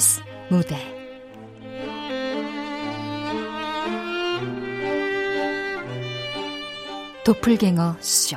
KBS 0.00 0.22
무대. 0.48 0.76
도플갱어 7.24 7.96
쇼. 8.00 8.36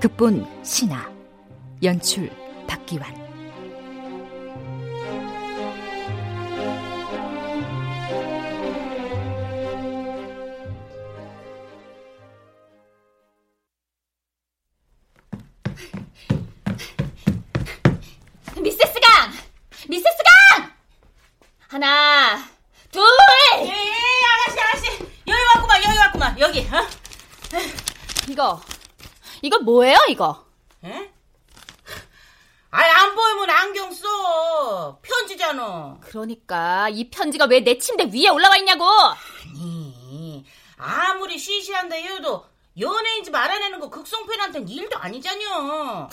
극본 0.00 0.46
신하 0.64 1.12
연출 1.82 2.30
박기환 2.66 3.19
이거? 30.10 30.44
에? 30.84 31.10
아니, 32.72 32.88
안 32.90 33.14
보이면 33.16 33.50
안경 33.50 33.92
써. 33.92 34.98
편지잖아. 35.02 35.98
그러니까 36.02 36.88
이 36.88 37.10
편지가 37.10 37.46
왜 37.46 37.60
내 37.64 37.78
침대 37.78 38.04
위에 38.12 38.28
올라와 38.28 38.56
있냐고. 38.58 38.84
아니, 38.88 40.44
아무리 40.76 41.36
시시한다 41.38 41.96
해도 41.96 42.46
연예인 42.78 43.24
집 43.24 43.34
알아내는 43.34 43.80
거 43.80 43.90
극성팬한테는 43.90 44.68
일도 44.68 44.96
아니잖여. 44.98 46.08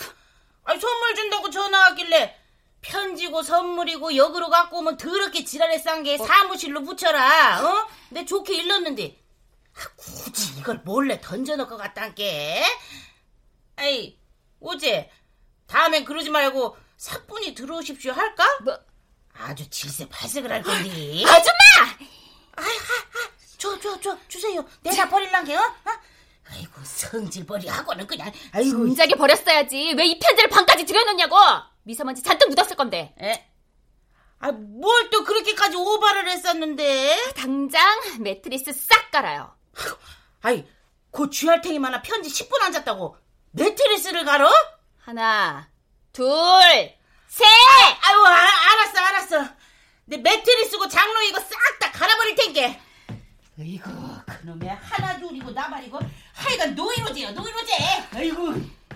아니, 0.64 0.80
선물 0.80 1.14
준다고 1.14 1.48
전화하길래 1.48 2.36
편지고 2.80 3.42
선물이고 3.42 4.16
역으로 4.16 4.50
갖고 4.50 4.78
오면 4.78 4.96
더럽게 4.96 5.44
지랄에 5.44 5.78
싼게 5.78 6.18
어? 6.20 6.24
사무실로 6.24 6.82
붙여라. 6.82 7.64
어? 7.64 7.88
내 8.10 8.24
좋게 8.24 8.54
일렀는데 8.56 9.16
아, 9.76 9.80
굳이 9.96 10.58
이걸 10.58 10.80
몰래 10.84 11.20
던져놓을 11.20 11.68
것 11.68 11.76
같단께. 11.76 12.64
아이, 13.78 14.18
오제, 14.60 15.10
다음엔 15.66 16.04
그러지 16.04 16.30
말고 16.30 16.76
사뿐히 16.96 17.54
들어오십시오 17.54 18.12
할까? 18.12 18.44
뭐? 18.64 18.78
아주 19.34 19.68
질색 19.70 20.08
발색을 20.10 20.50
할 20.50 20.62
건데. 20.62 20.88
아줌마! 21.24 21.58
아, 22.56 22.60
아, 22.60 22.62
아, 22.62 23.30
줘, 23.56 23.78
줘, 23.78 24.00
줘, 24.00 24.18
주세요. 24.26 24.64
내가 24.82 25.08
버릴란게, 25.08 25.54
어? 25.56 25.60
어? 25.60 25.90
아이고, 26.50 26.72
성질버리하고는 26.82 28.06
그냥, 28.06 28.32
아이고. 28.52 28.86
진작에 28.86 29.10
버렸어야지. 29.10 29.94
왜 29.96 30.06
이 30.06 30.18
편지를 30.18 30.50
방까지 30.50 30.84
들여놓냐고! 30.84 31.36
미세먼지 31.84 32.22
잔뜩 32.22 32.48
묻었을 32.48 32.74
건데. 32.76 33.14
에? 33.20 33.48
아, 34.40 34.50
뭘 34.52 35.10
또 35.10 35.22
그렇게까지 35.24 35.76
오바를 35.76 36.28
했었는데? 36.28 37.32
당장 37.36 37.82
매트리스 38.20 38.72
싹 38.72 39.10
깔아요. 39.12 39.56
아이, 40.42 40.66
그 41.12 41.30
쥐알탱이만한 41.30 42.02
편지 42.02 42.28
10분 42.30 42.60
앉았다고 42.62 43.16
매트리스를 43.52 44.24
가러? 44.24 44.50
하나, 44.98 45.68
둘, 46.12 46.26
셋! 47.28 47.44
아유, 47.46 48.26
아, 48.26 48.72
알았어, 48.72 48.98
알았어. 49.00 49.54
내 50.04 50.16
매트리스고 50.18 50.88
장로 50.88 51.22
이거 51.22 51.40
싹 51.40 51.58
다 51.78 51.90
갈아버릴 51.92 52.34
텐게. 52.34 52.80
이거 53.58 53.90
그놈의 54.26 54.68
하나 54.68 55.18
둘이고 55.18 55.50
나발이고 55.50 55.98
하여간 56.34 56.74
노이로제요, 56.74 57.30
노이로제. 57.32 57.74
아이고. 58.14 58.52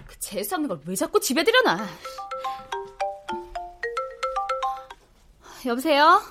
그 0.07 0.19
재수없는 0.19 0.69
걸 0.69 0.81
왜 0.87 0.95
자꾸 0.95 1.19
집에 1.21 1.43
들여놔. 1.45 1.79
여보세요? 5.67 6.23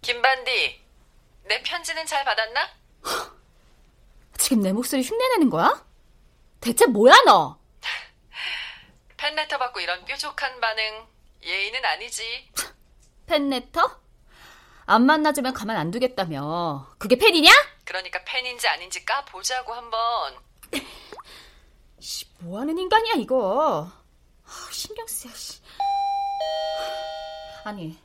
김반디, 0.00 0.80
내 1.44 1.62
편지는 1.62 2.06
잘 2.06 2.24
받았나? 2.24 2.68
지금 4.38 4.62
내 4.62 4.72
목소리 4.72 5.02
흉내내는 5.02 5.50
거야? 5.50 5.84
대체 6.60 6.86
뭐야 6.86 7.14
너? 7.26 7.58
팬레터 9.16 9.58
받고 9.58 9.80
이런 9.80 10.04
뾰족한 10.04 10.60
반응 10.60 11.06
예의는 11.42 11.84
아니지. 11.84 12.50
팬레터? 13.26 14.00
안 14.86 15.04
만나주면 15.04 15.52
가만 15.52 15.76
안 15.76 15.90
두겠다며. 15.90 16.94
그게 16.98 17.16
팬이냐? 17.16 17.50
그러니까 17.84 18.22
팬인지 18.24 18.66
아닌지 18.68 19.04
까 19.04 19.24
보자고 19.24 19.74
한번. 19.74 20.36
씨, 22.00 22.26
뭐 22.38 22.60
하는 22.60 22.78
인간이야 22.78 23.14
이거. 23.14 23.90
아, 24.46 24.68
신경 24.72 25.06
쓰여. 25.06 25.32
씨. 25.34 25.60
아니, 27.64 27.98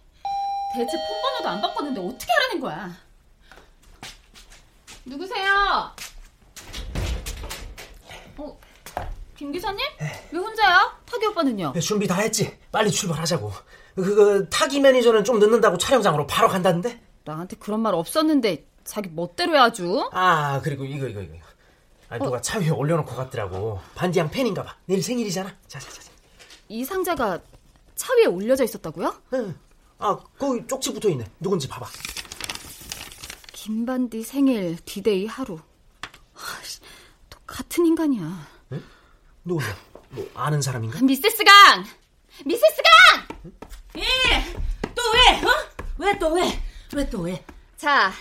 대체 0.74 0.98
폰 0.98 1.22
번호도 1.22 1.50
안 1.50 1.62
바꿨는데 1.62 2.02
어떻게 2.02 2.32
하라는 2.34 2.60
거야? 2.60 2.98
누구세요? 5.06 5.96
김 9.36 9.52
기사님? 9.52 9.80
네. 10.00 10.30
왜 10.32 10.40
혼자야? 10.40 11.00
타기 11.06 11.26
오빠는요? 11.28 11.74
네, 11.74 11.80
준비 11.80 12.08
다 12.08 12.16
했지. 12.20 12.56
빨리 12.72 12.92
출발하자고. 12.92 13.52
그, 13.96 14.16
그 14.16 14.50
타기 14.50 14.80
매니저는 14.80 15.24
좀 15.24 15.40
늦는다고 15.40 15.78
촬영장으로 15.78 16.28
바로 16.28 16.48
간다는데? 16.48 17.02
나한테 17.26 17.56
그런 17.58 17.80
말 17.82 17.94
없었는데 17.96 18.68
자기 18.84 19.10
멋대로 19.10 19.54
해야죠. 19.56 20.10
아 20.14 20.60
그리고 20.62 20.84
이거 20.84 21.08
이거 21.08 21.22
이거. 21.22 21.36
아 22.10 22.18
누가 22.18 22.38
어? 22.38 22.42
차 22.42 22.60
위에 22.60 22.70
올려놓고 22.70 23.16
갔더라고. 23.16 23.80
반디양 23.96 24.30
팬인가 24.30 24.64
봐. 24.64 24.76
내일 24.86 25.02
생일이잖아. 25.02 25.56
자자자. 25.68 26.02
자, 26.02 26.12
이 26.70 26.84
상자가 26.84 27.40
차 27.96 28.14
위에 28.16 28.26
올려져 28.26 28.64
있었다고요? 28.64 29.14
응. 29.34 29.56
아 30.00 30.18
거기 30.38 30.66
쪽지 30.68 30.94
붙어 30.94 31.10
있네. 31.10 31.26
누군지 31.40 31.68
봐봐. 31.68 31.88
김반디 33.54 34.24
생일 34.24 34.76
D-day 34.84 35.26
하루. 35.28 35.60
같은 37.48 37.86
인간이야. 37.86 38.48
응? 39.48 39.58
너, 39.58 39.60
뭐 40.10 40.30
아는 40.36 40.62
사람인가? 40.62 41.02
Mrs. 41.02 41.44
강! 41.44 41.86
Mrs. 42.46 42.76
강! 42.82 43.28
응? 43.46 43.52
예! 43.98 44.04
또 44.96 45.02
왜? 45.12 45.48
어? 45.48 45.52
왜 45.98 46.20
또 46.20 46.34
왜? 46.34 46.60
왜 46.96 47.10
또 47.10 47.22
왜? 47.22 47.44
자, 47.78 48.12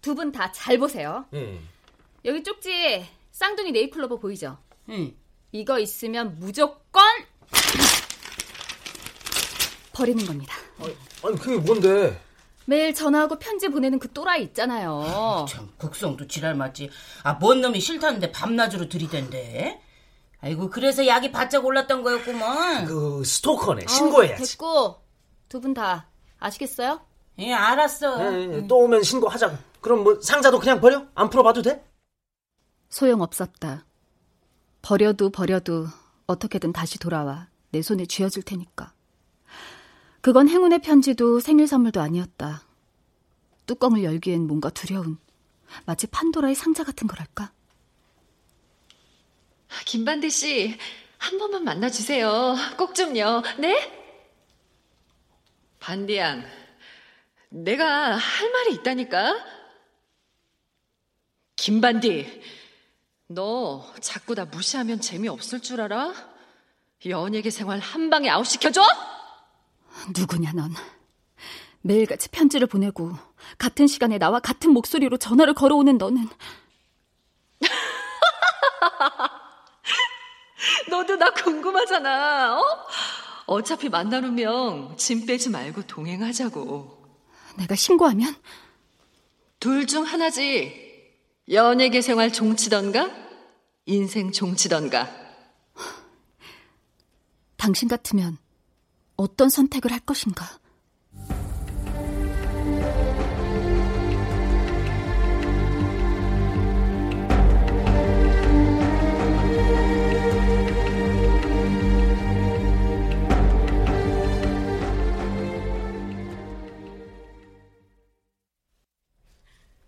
두 0.00 0.14
분 0.14 0.32
다 0.32 0.50
잘 0.52 0.78
보세요. 0.78 1.24
예. 1.34 1.58
여기 2.24 2.42
쪽지 2.42 3.06
쌍둥이 3.32 3.72
네이클로버 3.72 4.18
보이죠? 4.18 4.58
응. 4.90 5.14
이거 5.52 5.78
있으면 5.78 6.36
무조건 6.38 7.02
버리는 9.92 10.24
겁니다. 10.24 10.54
아니, 10.80 10.96
아니 11.24 11.38
그게 11.38 11.56
뭔데? 11.58 12.20
매일 12.64 12.94
전화하고 12.94 13.38
편지 13.38 13.68
보내는 13.68 13.98
그 13.98 14.10
또라이 14.12 14.42
있잖아요. 14.44 15.02
아, 15.04 15.46
참, 15.48 15.68
국성도 15.76 16.26
지랄 16.26 16.54
맞지. 16.54 16.90
아, 17.24 17.34
뭔 17.34 17.60
놈이 17.60 17.80
싫다는데 17.80 18.32
밤낮으로 18.32 18.88
들이댄대. 18.88 19.81
아이고, 20.42 20.68
그래서 20.70 21.06
약이 21.06 21.30
바짝 21.32 21.64
올랐던 21.64 22.02
거였구먼. 22.02 22.84
그, 22.86 23.22
스토커네. 23.24 23.86
신고해야지. 23.88 24.42
아, 24.42 24.46
됐고, 24.46 25.02
두 25.48 25.60
분 25.60 25.72
다 25.74 26.08
아시겠어요? 26.40 27.00
예, 27.38 27.52
알았어. 27.52 28.20
예, 28.34 28.40
예, 28.40 28.46
음. 28.58 28.66
또 28.68 28.78
오면 28.78 29.02
신고하자고. 29.04 29.56
그럼 29.80 30.02
뭐, 30.04 30.20
상자도 30.20 30.58
그냥 30.58 30.80
버려? 30.80 31.06
안 31.14 31.30
풀어봐도 31.30 31.62
돼? 31.62 31.84
소용없었다. 32.90 33.84
버려도 34.82 35.30
버려도 35.30 35.86
어떻게든 36.26 36.72
다시 36.72 36.98
돌아와 36.98 37.48
내 37.70 37.80
손에 37.80 38.06
쥐어줄 38.06 38.42
테니까. 38.42 38.92
그건 40.20 40.48
행운의 40.48 40.80
편지도 40.80 41.40
생일 41.40 41.66
선물도 41.66 42.00
아니었다. 42.00 42.62
뚜껑을 43.66 44.02
열기엔 44.04 44.46
뭔가 44.46 44.70
두려운, 44.70 45.18
마치 45.86 46.06
판도라의 46.08 46.54
상자 46.54 46.84
같은 46.84 47.06
거랄까? 47.06 47.52
김반대 49.84 50.28
씨, 50.28 50.76
한 51.18 51.38
번만 51.38 51.64
만나주세요. 51.64 52.56
꼭 52.76 52.94
좀요. 52.94 53.42
네? 53.58 54.00
반디양, 55.78 56.44
내가 57.50 58.16
할 58.16 58.52
말이 58.52 58.74
있다니까? 58.74 59.36
김반디, 61.56 62.42
너 63.26 63.92
자꾸 64.00 64.34
나 64.34 64.44
무시하면 64.44 65.00
재미없을 65.00 65.60
줄 65.60 65.80
알아? 65.80 66.12
연예계 67.06 67.50
생활 67.50 67.78
한 67.80 68.10
방에 68.10 68.28
아웃시켜줘? 68.28 68.82
누구냐, 70.16 70.52
넌. 70.52 70.72
매일같이 71.82 72.28
편지를 72.28 72.66
보내고 72.66 73.16
같은 73.58 73.86
시간에 73.86 74.18
나와 74.18 74.38
같은 74.40 74.70
목소리로 74.70 75.16
전화를 75.18 75.54
걸어오는 75.54 75.98
너는 75.98 76.28
너도 80.88 81.16
나 81.16 81.30
궁금하잖아. 81.30 82.58
어? 82.58 82.86
어차피 83.46 83.88
만나놓으면 83.88 84.96
짐 84.96 85.26
빼지 85.26 85.50
말고 85.50 85.82
동행하자고. 85.86 87.02
내가 87.58 87.74
신고하면? 87.74 88.34
둘 89.60 89.86
중 89.86 90.04
하나지. 90.04 90.90
연예계 91.50 92.00
생활 92.00 92.32
종치던가 92.32 93.10
인생 93.86 94.32
종치던가. 94.32 95.08
당신 97.56 97.88
같으면 97.88 98.38
어떤 99.16 99.48
선택을 99.48 99.92
할 99.92 100.00
것인가? 100.00 100.44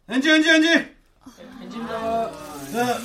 엔지 0.09 0.31
엔지 0.31 0.49
엔지. 0.51 0.69
엔지입니다. 1.63 2.31
네, 2.73 2.99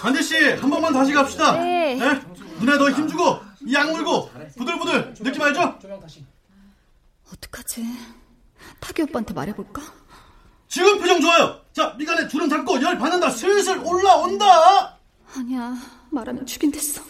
반지 0.00 0.22
씨 0.22 0.34
한 0.52 0.70
번만 0.70 0.92
다시 0.92 1.12
갑시다. 1.12 1.52
네. 1.52 1.94
네? 1.96 2.20
눈에 2.60 2.78
더 2.78 2.90
힘주고 2.90 3.40
약 3.72 3.90
물고 3.90 4.30
부들부들 4.56 5.14
느낌 5.14 5.42
알죠? 5.42 5.78
어떡하지? 7.32 7.84
타기 8.80 9.02
오빠한테 9.02 9.34
말해볼까? 9.34 9.82
지금 10.68 10.98
표정 11.00 11.20
좋아요. 11.20 11.60
자 11.72 11.94
미간에 11.98 12.28
주름 12.28 12.48
잡고 12.48 12.80
열 12.82 12.96
받는다. 12.98 13.30
슬슬 13.30 13.78
올라온다. 13.78 14.96
아니야, 15.36 15.74
말하면 16.10 16.46
죽인댔어. 16.46 17.02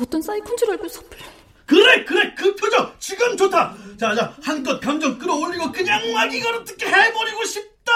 어떤 0.00 0.20
사이콘 0.20 0.56
줄 0.56 0.70
알고 0.72 0.88
섣불리. 0.88 1.22
그래 1.66 2.04
그래 2.04 2.34
그 2.36 2.54
표정 2.56 2.92
지금 2.98 3.36
좋다. 3.36 3.74
자 3.98 4.14
자 4.14 4.34
한껏 4.42 4.80
감정 4.80 5.18
끌어올리고 5.18 5.72
그냥 5.72 6.12
막 6.12 6.32
이걸 6.34 6.56
어떻게 6.56 6.86
해버리고 6.86 7.44
싶다. 7.44 7.92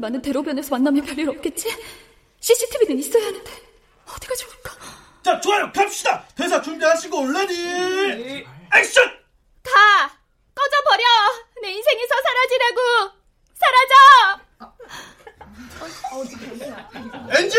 사람들 0.00 0.08
많은 0.08 0.22
대로변에서 0.22 0.70
만나면 0.70 1.04
별일 1.04 1.28
없겠지? 1.28 1.68
CCTV는 2.40 2.98
있어야 2.98 3.26
하는데 3.26 3.50
어디가 4.06 4.34
좋을까? 4.34 4.74
자 5.22 5.38
좋아요 5.40 5.70
갑시다. 5.72 6.26
대사 6.34 6.60
준비하시고 6.60 7.26
ready 7.30 7.54
action. 8.74 9.04
가! 9.62 10.10
꺼져버려! 10.54 11.04
내 11.62 11.70
인생에서 11.72 12.14
사라지라고! 12.24 12.80
사라져! 13.54 13.94
엔지! 17.38 17.58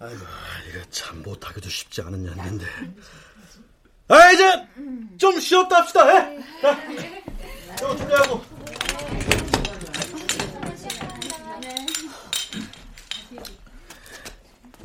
아이고, 0.00 0.20
이거 0.68 0.84
참 0.90 1.22
못하기도 1.22 1.68
쉽지 1.68 2.02
않은 2.02 2.22
년인데. 2.24 2.66
아, 4.08 4.30
이제 4.32 4.68
좀 5.18 5.40
쉬었다 5.40 5.78
합시다, 5.78 6.06
예? 6.14 6.38
자, 6.62 6.78
이거 7.78 7.96
준비하고. 7.96 8.44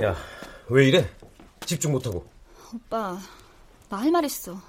야, 0.02 0.16
왜 0.70 0.88
이래? 0.88 1.08
집중 1.66 1.92
못하고. 1.92 2.26
오빠, 2.74 3.18
나 3.90 3.98
할 3.98 4.12
말 4.12 4.26
있어. 4.26 4.60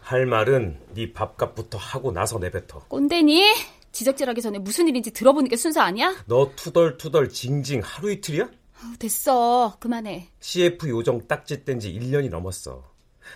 할 0.00 0.26
말은 0.26 0.80
네 0.94 1.12
밥값부터 1.12 1.76
하고 1.78 2.10
나서 2.10 2.38
내뱉어. 2.38 2.86
꼰대니? 2.88 3.44
지적질하기 3.92 4.40
전에 4.40 4.58
무슨 4.58 4.88
일인지 4.88 5.10
들어보는 5.12 5.48
게 5.50 5.56
순서 5.56 5.80
아니야? 5.82 6.14
너 6.26 6.52
투덜투덜 6.56 7.28
징징 7.28 7.80
하루 7.84 8.10
이틀이야? 8.10 8.44
아우, 8.82 8.96
됐어. 8.98 9.76
그만해. 9.78 10.28
CF 10.40 10.88
요정 10.88 11.26
딱지 11.28 11.64
뗀지 11.64 11.92
1년이 11.92 12.30
넘었어. 12.30 12.90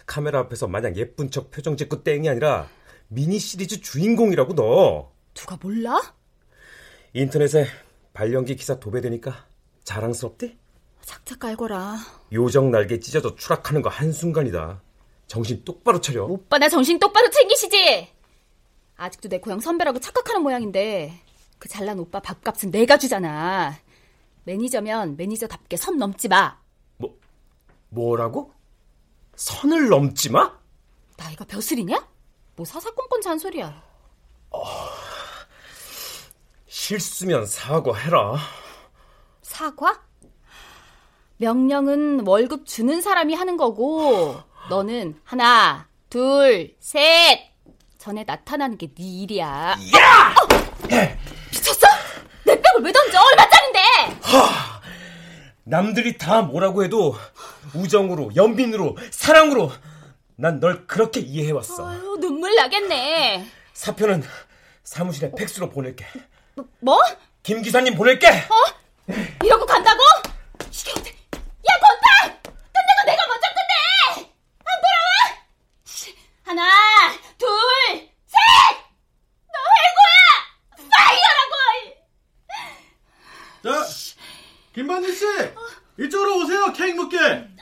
카메라 0.06 0.40
앞에서 0.40 0.66
마냥 0.66 0.96
예쁜 0.96 1.30
척 1.30 1.50
표정 1.50 1.76
짓고 1.76 2.02
땡이 2.02 2.28
아니라 2.28 2.68
미니 3.08 3.38
시리즈 3.38 3.80
주인공이라고 3.82 4.54
너. 4.54 5.12
누가 5.34 5.58
몰라? 5.60 6.00
인터넷에 7.12 7.66
발연기 8.14 8.56
기사 8.56 8.80
도배되니까 8.80 9.46
자랑스럽디? 9.84 10.56
작작 11.04 11.38
깔거라. 11.38 11.98
요정 12.32 12.70
날개 12.70 12.98
찢어져 13.00 13.34
추락하는 13.36 13.82
거 13.82 13.88
한순간이다. 13.88 14.80
정신 15.26 15.64
똑바로 15.64 16.00
차려. 16.00 16.24
오빠 16.24 16.58
나 16.58 16.68
정신 16.68 16.98
똑바로 16.98 17.30
챙기시지? 17.30 18.08
아직도 18.96 19.28
내 19.28 19.38
고향 19.38 19.60
선배라고 19.60 19.98
착각하는 20.00 20.42
모양인데 20.42 21.20
그 21.58 21.68
잘난 21.68 21.98
오빠 21.98 22.20
밥값은 22.20 22.70
내가 22.70 22.98
주잖아. 22.98 23.76
매니저면 24.44 25.16
매니저답게 25.16 25.76
선 25.76 25.96
넘지 25.98 26.28
마. 26.28 26.58
뭐, 26.98 27.18
뭐라고? 27.88 28.52
선을 29.36 29.88
넘지 29.88 30.30
마? 30.30 30.58
나이가 31.16 31.44
벼슬이냐? 31.44 32.06
뭐 32.56 32.64
사사건건 32.64 33.20
잔소리야. 33.20 33.82
실수면 36.66 37.46
사과해라. 37.46 38.36
사과? 39.42 40.02
명령은 41.38 42.26
월급 42.26 42.66
주는 42.66 43.00
사람이 43.00 43.34
하는 43.34 43.56
거고 43.56 44.40
너는 44.70 45.20
하나, 45.24 45.88
둘, 46.10 46.74
셋 46.80 47.50
전에 47.98 48.24
나타나는 48.24 48.78
게 48.78 48.86
네 48.88 48.94
일이야. 49.04 49.46
야! 49.46 50.34
미쳤어? 51.52 51.86
내 52.44 52.54
백을 52.60 52.82
왜 52.82 52.92
던져? 52.92 53.18
얼마짜린데? 53.20 53.80
남들이 55.64 56.18
다 56.18 56.42
뭐라고 56.42 56.84
해도 56.84 57.16
우정으로, 57.74 58.32
연민으로, 58.36 58.96
사랑으로 59.10 59.72
난 60.36 60.60
널 60.60 60.86
그렇게 60.86 61.20
이해해왔어. 61.20 61.88
아유, 61.88 62.16
눈물 62.20 62.54
나겠네. 62.56 63.46
사표는 63.72 64.22
사무실에 64.82 65.30
팩스로 65.36 65.70
보낼게. 65.70 66.04
뭐? 66.80 67.00
김 67.42 67.62
기사님 67.62 67.94
보낼게. 67.96 68.26
이러고 69.42 69.64
간다고? 69.66 70.00
이게 70.70 70.90
어때? 70.90 71.10
야, 71.10 71.78
건달! 71.80 72.40
끝내고 72.42 73.06
내가 73.06 73.26
먼저 73.26 73.46
끝내! 73.48 74.28
안 74.58 74.80
돌아와? 74.82 75.38
씨, 75.84 76.14
하나, 76.42 76.62
둘, 77.38 77.48
셋! 78.26 78.36
너 79.46 79.58
해고야! 79.84 80.90
파이어라고! 80.90 81.54
자, 83.62 83.86
김반지 84.74 85.12
씨! 85.14 85.24
이쪽으로 86.00 86.38
오세요, 86.38 86.63
케이크 86.74 86.96
먹게! 86.96 87.53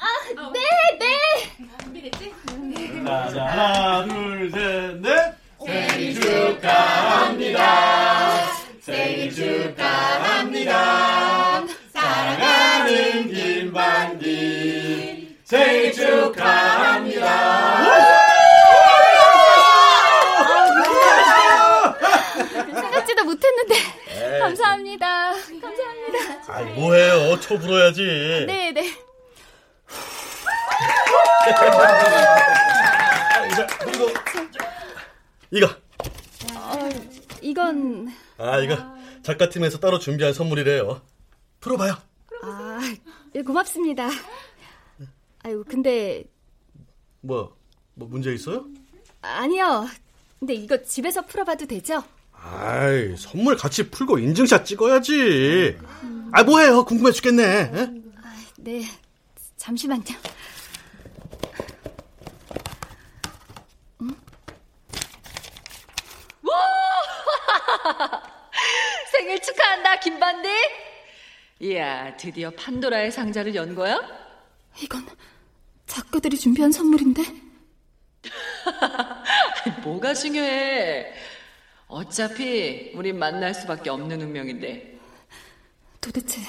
작가팀에서 39.32 39.78
따로 39.78 39.98
준비한 39.98 40.32
선물이래요. 40.34 41.00
풀어봐요. 41.60 41.96
아, 42.42 42.80
예, 43.34 43.42
고맙습니다. 43.42 44.08
아유, 45.44 45.64
근데, 45.68 46.24
뭐, 47.20 47.56
뭐 47.94 48.08
문제 48.08 48.32
있어요? 48.32 48.66
아니요. 49.20 49.86
근데 50.38 50.54
이거 50.54 50.82
집에서 50.82 51.22
풀어봐도 51.22 51.66
되죠? 51.66 52.02
아이, 52.32 53.16
선물 53.16 53.56
같이 53.56 53.88
풀고 53.90 54.18
인증샷 54.18 54.66
찍어야지. 54.66 55.78
아, 56.32 56.42
뭐해요? 56.42 56.84
궁금해 56.84 57.12
죽겠네. 57.12 57.42
에? 57.44 57.90
네, 58.58 58.82
잠시만요. 59.56 60.02
생일 69.12 69.40
축하한다, 69.42 70.00
김반디. 70.00 70.48
이야, 71.60 72.16
드디어 72.16 72.50
판도라의 72.50 73.12
상자를 73.12 73.54
연 73.54 73.74
거야? 73.74 74.00
이건 74.80 75.06
작가들이 75.86 76.38
준비한 76.38 76.72
선물인데? 76.72 77.22
뭐가 79.84 80.14
중요해? 80.14 81.12
어차피 81.88 82.92
우린 82.94 83.18
만날 83.18 83.52
수밖에 83.52 83.90
없는 83.90 84.22
운명인데. 84.22 84.98
도대체 86.00 86.40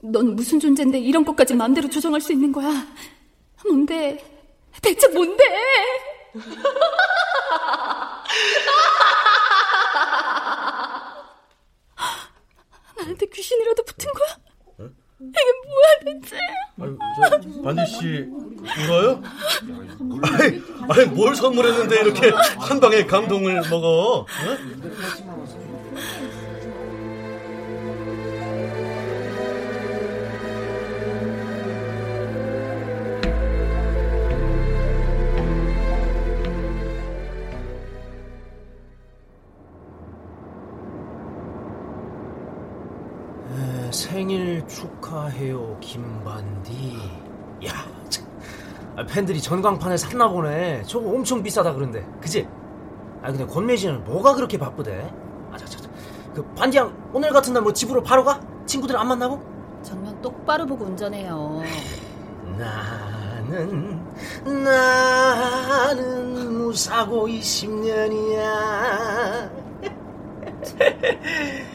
넌 0.00 0.36
무슨 0.36 0.60
존재인데 0.60 1.00
이런 1.00 1.24
것까지 1.24 1.54
마음대로 1.54 1.90
조정할 1.90 2.20
수 2.20 2.32
있는 2.32 2.52
거야? 2.52 2.86
뭔데? 3.64 4.24
대체 4.80 5.08
뭔데? 5.08 5.44
나한테 13.06 13.26
귀신이라도 13.26 13.84
붙은 13.84 14.10
거야? 14.12 14.90
이게 15.18 15.40
뭐야 15.64 16.20
대체? 16.20 16.36
저, 16.78 17.62
반지 17.62 17.86
씨, 17.90 18.26
울어요? 18.84 19.22
아니, 20.22 20.60
아니 20.90 21.04
뭘 21.06 21.34
선물했는데 21.34 22.00
이렇게 22.02 22.30
한 22.58 22.78
방에 22.80 23.06
감동을 23.06 23.62
먹어? 23.70 24.26
응? 24.44 24.82
생일 43.96 44.64
축하해요 44.68 45.76
김반디 45.80 46.96
야 47.66 47.70
참. 48.08 48.24
아, 48.96 49.04
팬들이 49.04 49.40
전광판을 49.40 49.98
샀나 49.98 50.28
보네 50.28 50.82
저거 50.84 51.10
엄청 51.10 51.42
비싸다 51.42 51.72
그런데 51.72 52.06
그지? 52.20 52.46
아 53.22 53.28
근데 53.32 53.44
권매진은 53.46 54.04
뭐가 54.04 54.34
그렇게 54.34 54.58
바쁘대? 54.58 55.10
아자자자 55.52 55.88
그 56.34 56.44
반디양 56.54 57.10
오늘 57.12 57.30
같은 57.32 57.52
날 57.54 57.62
뭐 57.62 57.72
집으로 57.72 58.02
바로 58.02 58.22
가? 58.24 58.40
친구들 58.66 58.96
안 58.96 59.08
만나고? 59.08 59.40
정면 59.82 60.20
똑바로 60.20 60.66
보고 60.66 60.84
운전해요. 60.84 61.62
나는 62.58 64.00
나는 64.64 66.58
무사고 66.58 67.26
20년이야 67.28 69.50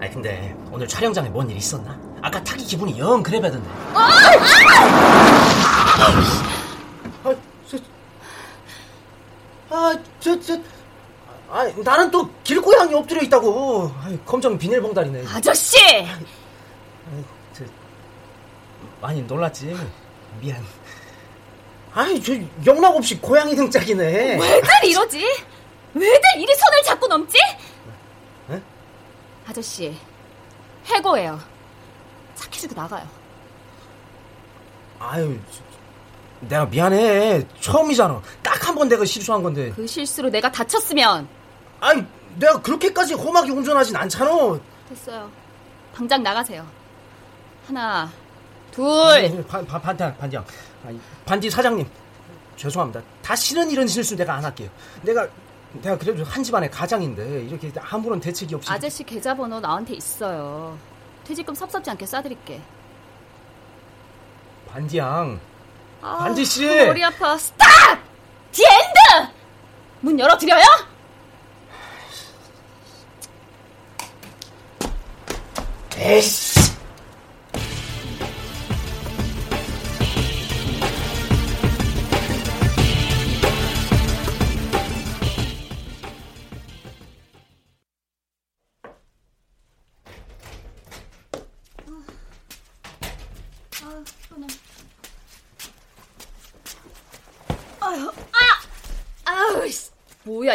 아니 0.00 0.10
근데 0.12 0.54
오늘 0.70 0.86
촬영장에 0.86 1.28
뭔 1.28 1.48
일 1.50 1.56
있었나? 1.56 1.98
아까 2.22 2.42
타기 2.42 2.64
기분이 2.64 2.98
영 2.98 3.22
그래 3.22 3.40
배던데 3.40 3.68
아, 7.22 7.34
저, 7.68 7.78
아, 9.70 9.98
저, 10.20 10.40
저, 10.40 10.58
아, 11.50 11.64
나는 11.84 12.10
또 12.10 12.28
길고양이 12.44 12.94
엎드려 12.94 13.22
있다고. 13.22 13.92
아이, 14.04 14.18
검정 14.24 14.56
비닐봉다리네. 14.58 15.24
아저씨! 15.28 15.76
저, 17.52 17.64
많이 19.00 19.22
놀랐지? 19.22 19.76
미안. 20.40 20.64
아이, 21.94 22.22
저, 22.22 22.32
영락 22.64 22.94
없이 22.96 23.18
고양이 23.18 23.54
등짝이네. 23.56 24.38
왜들 24.38 24.68
이러지? 24.84 25.18
왜들 25.94 26.20
이리 26.36 26.54
손을 26.54 26.82
잡고 26.84 27.06
넘지? 27.08 27.38
에? 29.46 29.50
아저씨, 29.50 29.96
해고예요. 30.86 31.38
착해주고 32.34 32.74
나가요. 32.74 33.06
아유, 34.98 35.38
저, 35.50 35.60
내가 36.48 36.66
미안해. 36.66 37.46
처음이잖아. 37.60 38.20
딱 38.42 38.66
한 38.66 38.74
번 38.74 38.88
내가 38.88 39.04
실수한 39.04 39.42
건데. 39.42 39.72
그 39.76 39.86
실수로 39.86 40.28
내가 40.28 40.50
다쳤으면 40.50 41.28
아이, 41.80 42.04
내가 42.36 42.60
그렇게까지 42.60 43.14
험하게 43.14 43.52
운전하진 43.52 43.94
않잖아. 43.96 44.58
됐어요. 44.88 45.30
당장 45.94 46.22
나가세요. 46.22 46.66
하나, 47.66 48.10
둘. 48.72 48.84
아니, 48.86 49.44
반, 49.46 49.64
반, 49.66 49.80
반장, 49.80 50.16
반장. 50.18 50.44
아니, 50.86 51.00
반디 51.24 51.50
사장님. 51.50 51.88
죄송합니다. 52.56 53.00
다시는 53.22 53.70
이런 53.70 53.86
실수 53.86 54.16
내가 54.16 54.34
안 54.34 54.44
할게요. 54.44 54.68
내가, 55.02 55.26
내가 55.80 55.98
그래도 55.98 56.24
한 56.24 56.42
집안의 56.42 56.70
가장인데, 56.70 57.44
이렇게 57.44 57.72
아무런 57.80 58.20
대책이 58.20 58.54
없이. 58.54 58.70
아저씨 58.70 59.04
계좌번호 59.04 59.60
나한테 59.60 59.94
있어요. 59.94 60.78
퇴직금 61.24 61.54
섭섭지 61.54 61.90
않게 61.90 62.06
싸드릴게. 62.06 62.60
반디양. 64.70 65.40
아, 66.02 66.16
반디 66.18 66.44
씨! 66.44 66.66
머리 66.66 67.02
아파. 67.02 67.36
Stop! 67.36 67.66
The 68.52 68.86
end! 68.86 69.32
문 70.00 70.18
열어드려요? 70.20 70.64
에이씨! 75.96 76.55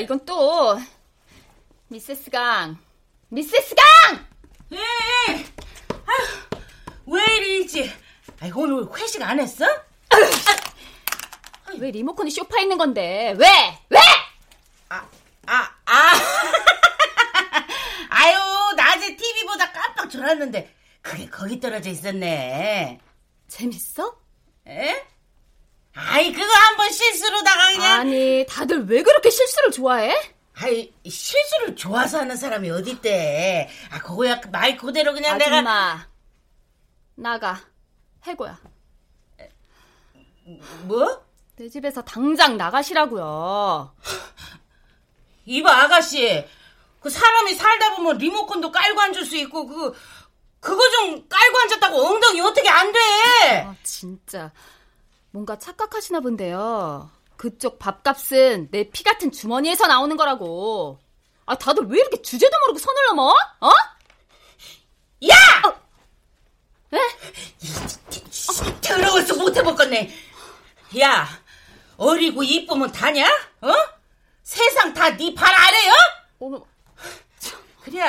이건 0.02 0.26
또. 0.26 0.80
미세스 1.88 2.32
강. 2.32 2.78
미세스 3.30 3.76
강! 3.76 4.26
에 4.74 4.78
아휴, 6.06 6.62
왜 7.06 7.38
이리지? 7.38 7.92
아이, 8.42 8.52
오늘 8.54 8.86
회식 8.98 9.22
안 9.22 9.40
했어? 9.40 9.66
왜 11.78 11.92
리모컨이 11.92 12.30
쇼파에 12.32 12.64
있는 12.64 12.78
건데? 12.78 13.34
왜? 13.38 13.48
왜? 13.90 14.00
아, 14.90 15.08
아, 15.46 15.72
아. 15.86 16.12
아유, 18.10 18.38
낮에 18.76 19.16
TV보다 19.16 19.72
깜빡 19.72 20.10
졸았는데, 20.10 20.76
그게 21.02 21.30
거기 21.30 21.60
떨어져 21.60 21.90
있었네. 21.90 23.00
재밌어? 23.48 24.18
에? 24.68 25.06
아이, 25.94 26.32
그거 26.32 26.54
한번 26.54 26.90
실수로다가 26.92 27.72
그냥. 27.74 28.00
아니, 28.02 28.46
다들 28.48 28.86
왜 28.86 29.04
그렇게 29.04 29.30
실수를 29.30 29.72
좋아해? 29.72 30.16
아이, 30.56 30.92
실수를 31.08 31.76
좋아서 31.76 32.20
하는 32.20 32.36
사람이 32.38 32.70
어딨대. 32.70 33.70
아, 33.92 34.00
그거야, 34.02 34.40
말 34.52 34.78
그대로 34.78 35.14
그냥 35.14 35.38
내가. 35.38 35.52
아줌마. 35.52 36.08
나가. 37.16 37.60
해고야. 38.26 38.58
뭐? 40.84 41.24
내 41.58 41.68
집에서 41.70 42.02
당장 42.02 42.58
나가시라고요. 42.58 43.94
이봐, 45.46 45.72
아가씨. 45.84 46.46
그 47.02 47.10
사람이 47.10 47.56
살다 47.56 47.96
보면 47.96 48.18
리모컨도 48.18 48.72
깔고 48.72 49.02
앉을 49.02 49.26
수 49.26 49.36
있고, 49.38 49.66
그, 49.68 49.94
그거 50.60 50.90
좀 50.92 51.28
깔고 51.28 51.58
앉았다고 51.64 51.98
엉덩이 52.08 52.40
어떻게 52.42 52.70
안 52.70 52.92
돼! 52.92 53.00
아, 53.66 53.76
진짜. 53.84 54.52
뭔가 55.32 55.58
착각하시나 55.58 56.20
본데요. 56.20 57.10
그쪽 57.38 57.80
밥값은 57.80 58.70
내 58.72 58.84
피 58.92 59.04
같은 59.04 59.32
주머니에서 59.32 59.88
나오는 59.88 60.16
거라고. 60.18 61.00
아, 61.46 61.56
다들 61.58 61.86
왜 61.88 62.00
이렇게 62.00 62.22
주제도 62.22 62.56
모르고 62.62 62.80
손을 62.80 63.06
넘어? 63.10 63.30
어? 63.62 63.70
야! 65.30 65.36
에? 66.94 66.98
더러워서 68.82 69.36
못 69.36 69.56
해먹겠네. 69.56 70.14
야, 71.00 71.28
어리고 71.98 72.44
이쁘면 72.44 72.92
다냐? 72.92 73.26
어? 73.62 73.74
세상 74.44 74.94
다 74.94 75.10
네 75.16 75.34
발 75.34 75.54
아래요? 75.54 75.94
어머, 76.40 76.66
그래. 77.82 78.02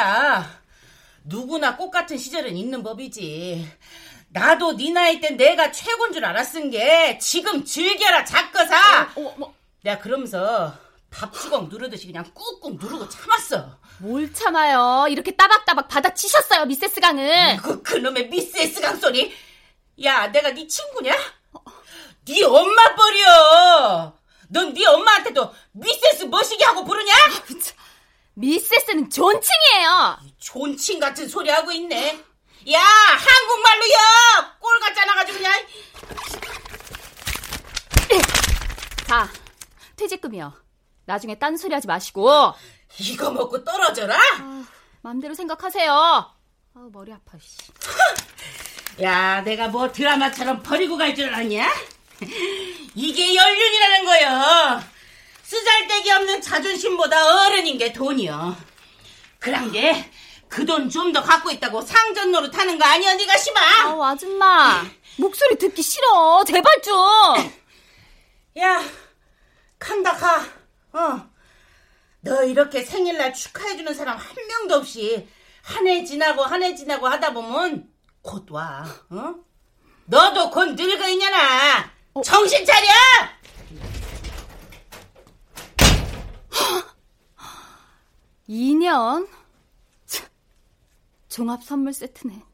누구나 1.24 1.76
꽃 1.76 1.90
같은 1.90 2.18
시절은 2.18 2.56
있는 2.56 2.82
법이지. 2.82 3.70
나도 4.32 4.76
네 4.76 4.90
나이 4.90 5.20
땐 5.20 5.36
내가 5.36 5.70
최고인 5.72 6.12
줄 6.12 6.24
알았은 6.24 6.70
게 6.70 7.18
지금 7.18 7.64
즐겨라 7.64 8.24
작거사. 8.24 9.10
어머, 9.16 9.28
어머. 9.36 9.52
내가 9.82 9.98
그러면서 10.00 10.74
밥 11.10 11.32
주걱 11.34 11.68
누르듯이 11.68 12.06
그냥 12.06 12.24
꾹꾹 12.32 12.78
누르고 12.80 13.08
참았어. 13.08 13.76
뭘 13.98 14.32
참아요. 14.32 15.06
이렇게 15.10 15.32
따박따박 15.36 15.86
받아치셨어요, 15.88 16.64
미세스 16.64 17.00
강은. 17.00 17.58
그 17.58 17.82
그놈의 17.82 18.28
미세스 18.28 18.80
강 18.80 18.96
소리. 18.98 19.32
야, 20.02 20.26
내가 20.28 20.50
네 20.52 20.66
친구냐? 20.66 21.14
네 22.24 22.42
엄마 22.44 22.94
뻘이여. 22.94 24.18
넌 24.48 24.72
네 24.72 24.86
엄마한테도 24.86 25.52
미세스 25.72 26.24
머시기 26.24 26.64
하고 26.64 26.84
부르냐? 26.84 27.12
미세스는 28.34 29.10
존칭이에요. 29.10 30.18
존칭 30.38 30.98
같은 30.98 31.28
소리 31.28 31.50
하고 31.50 31.70
있네. 31.70 32.18
야, 32.70 32.80
한국말로요. 32.80 34.54
꼴 34.60 34.78
같잖아 34.80 35.14
가지고 35.14 35.38
그냥. 35.38 35.52
자, 39.06 39.28
퇴직금이요. 39.96 40.52
나중에 41.06 41.38
딴소리 41.38 41.74
하지 41.74 41.86
마시고. 41.86 42.54
이거 42.98 43.30
먹고 43.30 43.64
떨어져라. 43.64 44.16
아, 44.40 44.64
맘대로 45.00 45.34
생각하세요. 45.34 45.92
아, 45.92 46.88
머리 46.92 47.12
아파, 47.12 47.36
씨. 47.40 47.56
야, 49.02 49.40
내가 49.42 49.68
뭐 49.68 49.90
드라마처럼 49.90 50.62
버리고 50.62 50.96
갈 50.96 51.14
줄 51.16 51.34
아냐? 51.34 51.68
이게 52.94 53.34
연륜이라는 53.34 54.04
거요. 54.04 54.82
쓰잘데기 55.42 56.10
없는 56.12 56.40
자존심보다 56.40 57.46
어른인 57.46 57.76
게 57.78 57.92
돈이요. 57.92 58.56
그런 59.38 59.72
게 59.72 60.10
그 60.52 60.66
돈 60.66 60.90
좀 60.90 61.12
더 61.14 61.22
갖고 61.22 61.50
있다고 61.50 61.80
상전 61.80 62.30
노릇 62.30 62.54
하는 62.56 62.78
거 62.78 62.84
아니야, 62.84 63.14
네가 63.14 63.36
심아? 63.38 63.60
아우, 63.84 64.02
아줌마. 64.04 64.84
목소리 65.16 65.56
듣기 65.56 65.80
싫어. 65.82 66.44
제발 66.46 66.70
좀. 66.82 66.94
야, 68.58 68.82
간다 69.78 70.12
가. 70.14 70.44
어. 70.92 71.30
너 72.20 72.44
이렇게 72.44 72.82
생일날 72.82 73.32
축하해주는 73.32 73.94
사람 73.94 74.18
한 74.18 74.26
명도 74.46 74.76
없이 74.76 75.26
한 75.62 75.86
해 75.86 76.04
지나고 76.04 76.42
한 76.44 76.62
해 76.62 76.74
지나고 76.74 77.08
하다 77.08 77.32
보면 77.32 77.88
곧 78.20 78.46
와. 78.50 78.84
어? 79.10 79.34
너도 80.04 80.50
곧 80.50 80.74
늙어 80.74 81.08
있냐나. 81.08 81.90
정신 82.22 82.64
차려! 82.66 82.88
2년? 88.48 89.26
종합 91.32 91.64
선물 91.64 91.94
세트네. 91.94 92.44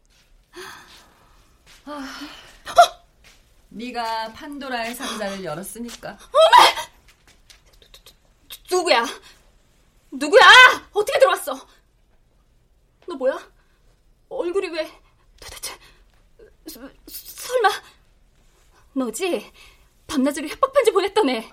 네가 3.71 4.33
판도라의 4.35 4.95
상자를 4.95 5.43
열었으니까. 5.43 6.17
누구야? 8.71 9.05
누구야? 10.13 10.45
어떻게 10.93 11.19
들어왔어? 11.19 11.67
너 13.09 13.15
뭐야? 13.17 13.51
얼굴이 14.29 14.69
왜 14.69 14.89
도대체 15.41 15.77
서, 16.69 16.81
설마 17.09 17.69
너지? 18.93 19.53
밤낮으로 20.07 20.47
협박 20.47 20.73
편지 20.73 20.93
보냈던 20.93 21.29
애. 21.31 21.51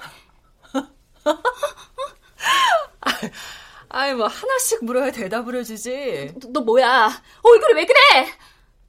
아이 3.95 4.13
뭐 4.13 4.27
하나씩 4.27 4.83
물어야 4.83 5.09
대답을 5.11 5.55
해주지. 5.55 6.33
너, 6.41 6.49
너 6.51 6.59
뭐야? 6.61 7.09
얼굴이 7.41 7.73
왜 7.75 7.85
그래? 7.85 8.27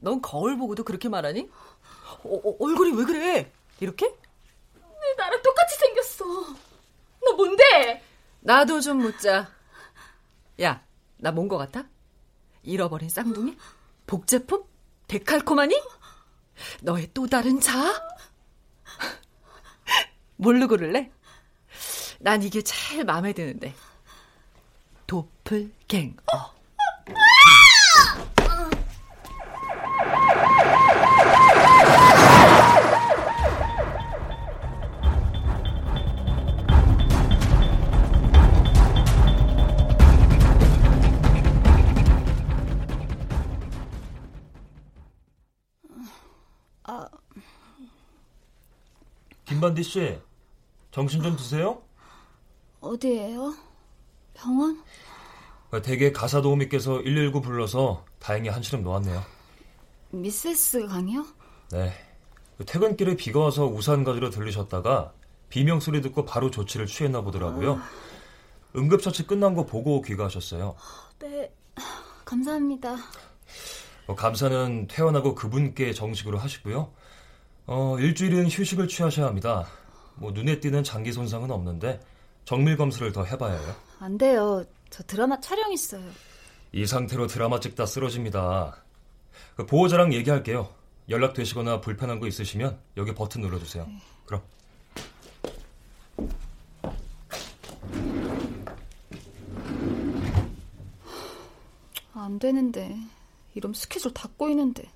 넌 0.00 0.20
거울 0.20 0.58
보고도 0.58 0.82
그렇게 0.82 1.08
말하니? 1.08 1.48
어, 2.25 2.34
어, 2.34 2.56
얼굴이 2.58 2.90
왜 2.92 3.04
그래? 3.04 3.52
이렇게? 3.78 4.04
왜 4.75 5.14
나랑 5.16 5.40
똑같이 5.42 5.76
생겼어? 5.76 6.25
너 7.25 7.32
뭔데? 7.36 8.02
나도 8.40 8.80
좀 8.80 8.98
묻자. 8.98 9.48
야, 10.62 10.82
나 11.18 11.30
뭔 11.32 11.46
거 11.46 11.56
같아? 11.56 11.84
잃어버린 12.64 13.08
쌍둥이? 13.08 13.56
복제품? 14.08 14.64
데칼코마니? 15.06 15.80
너의 16.82 17.10
또 17.14 17.28
다른 17.28 17.60
자? 17.60 17.94
뭘로 20.34 20.66
고를래? 20.66 21.12
난 22.18 22.42
이게 22.42 22.60
제일 22.62 23.04
마음에 23.04 23.32
드는데. 23.32 23.72
도플갱어. 25.06 26.56
김반디 49.44 49.82
씨, 49.84 50.20
정신 50.90 51.22
좀 51.22 51.36
드세요? 51.36 51.80
어디에요? 52.80 53.54
병원? 54.37 54.83
댁에 55.83 56.12
가사 56.12 56.40
도우미께서 56.40 57.03
119 57.03 57.40
불러서 57.40 58.05
다행히 58.18 58.49
한시름 58.49 58.83
놓았네요. 58.83 59.22
미세스 60.11 60.87
강이요? 60.87 61.27
네. 61.72 61.92
그 62.57 62.64
퇴근길에 62.64 63.16
비가 63.16 63.40
와서 63.40 63.66
우산 63.66 64.05
가지러 64.05 64.31
들르셨다가 64.31 65.12
비명 65.51 65.81
소리 65.81 66.01
듣고 66.01 66.25
바로 66.25 66.51
조치를 66.51 66.87
취했나 66.87 67.20
보더라고요. 67.20 67.81
응급처치 68.75 69.27
끝난 69.27 69.55
거 69.55 69.66
보고 69.66 70.01
귀가하셨어요. 70.03 70.77
네. 71.18 71.53
감사합니다. 72.25 72.96
어, 74.07 74.14
감사는 74.14 74.87
퇴원하고 74.88 75.35
그분께 75.35 75.92
정식으로 75.92 76.38
하시고요. 76.38 76.92
어, 77.66 77.96
일주일은 77.99 78.49
휴식을 78.49 78.88
취하셔야 78.88 79.27
합니다. 79.27 79.66
뭐 80.14 80.33
눈에 80.33 80.61
띄는 80.61 80.85
장기 80.85 81.12
손상은 81.12 81.51
없는데 81.51 82.01
정밀 82.44 82.77
검사를 82.77 83.11
더 83.12 83.25
해봐야 83.25 83.59
해요. 83.59 83.75
안 83.98 84.18
돼요. 84.18 84.64
저 84.90 85.02
드라마 85.02 85.40
촬영 85.40 85.72
있어요. 85.72 86.02
이 86.72 86.87
상태로 86.87 87.26
드라마 87.26 87.61
찍다 87.61 87.87
쓰러집니다. 87.87 88.82
그 89.56 89.66
보호자랑 89.66 90.12
얘기할게요. 90.12 90.68
연락되시거나 91.09 91.80
불편한 91.80 92.20
거 92.20 92.26
있으시면 92.26 92.78
여기 92.96 93.14
버튼 93.14 93.40
눌러주세요. 93.40 93.87
그럼. 94.26 94.42
안 102.12 102.38
되는데. 102.38 102.96
이러면 103.54 103.74
스케줄 103.74 104.12
다 104.12 104.28
꼬이는데. 104.37 104.90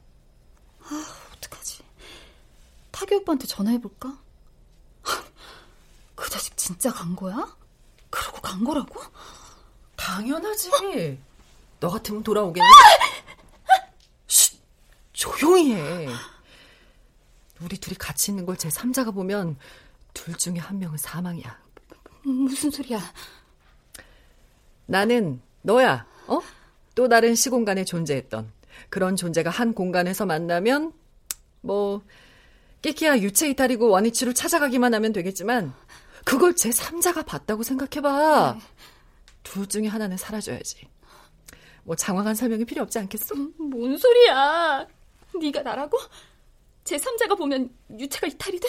아, 0.83 1.07
어떡하지. 1.37 1.83
타기 2.91 3.15
오빠한테 3.15 3.47
전화해볼까? 3.47 4.19
그 6.15 6.29
자식 6.29 6.57
진짜 6.57 6.93
간 6.93 7.15
거야? 7.15 7.57
그러고 8.11 8.41
간 8.41 8.65
거라고? 8.65 9.01
당연하지. 9.97 11.19
너 11.81 11.89
같으면 11.89 12.23
돌아오겠니? 12.23 12.67
쉿, 14.27 14.59
조용히 15.13 15.75
해. 15.75 16.09
우리 17.61 17.77
둘이 17.79 17.97
같이 17.97 18.31
있는 18.33 18.47
걸 18.47 18.57
제 18.57 18.69
3자가 18.69 19.15
보면 19.15 19.57
둘 20.15 20.37
중에 20.37 20.57
한 20.59 20.79
명은 20.79 20.99
사망이야. 20.99 21.59
무슨 22.23 22.71
소리야? 22.71 23.01
나는 24.87 25.41
너야, 25.63 26.07
어? 26.27 26.41
또 26.95 27.09
다른 27.09 27.35
시공간에 27.35 27.85
존재했던 27.85 28.51
그런 28.89 29.15
존재가 29.17 29.51
한 29.51 29.73
공간에서 29.73 30.27
만나면 30.27 30.93
뭐 31.61 32.03
끼키야 32.83 33.19
유체 33.19 33.49
이탈이고 33.51 33.89
원위치로 33.89 34.33
찾아가기만 34.33 34.93
하면 34.95 35.13
되겠지만 35.13 35.73
그걸 36.25 36.55
제 36.55 36.71
3자가 36.71 37.25
봤다고 37.27 37.63
생각해봐. 37.63 38.55
네. 38.55 38.61
둘 39.43 39.67
중에 39.67 39.87
하나는 39.87 40.17
사라져야지. 40.17 40.89
뭐 41.85 41.97
장황한 41.97 42.35
설명이 42.35 42.65
필요 42.65 42.83
없지 42.83 42.99
않겠어? 42.99 43.35
뭔 43.59 43.97
소리야? 43.97 44.87
네가 45.41 45.63
나라고? 45.63 45.99
제 46.85 46.97
3자가 46.97 47.37
보면 47.37 47.75
유체가 47.99 48.27
이탈이 48.27 48.61
돼? 48.61 48.69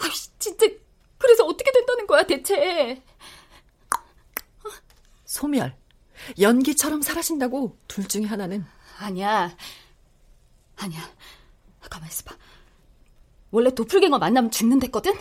아이씨, 0.00 0.30
진짜 0.38 0.66
그래서 1.18 1.44
어떻게 1.44 1.72
된다는 1.72 2.06
거야, 2.06 2.22
대체? 2.24 3.02
소멸. 5.24 5.74
연기처럼 6.38 7.02
사라진다고 7.02 7.78
둘 7.88 8.06
중에 8.06 8.24
하나는 8.24 8.64
아니야. 8.98 9.56
아니야. 10.76 11.00
가만 11.88 12.08
있어봐. 12.08 12.36
원래 13.50 13.70
도플갱어 13.70 14.18
만나면 14.18 14.50
죽는댔거든? 14.50 15.14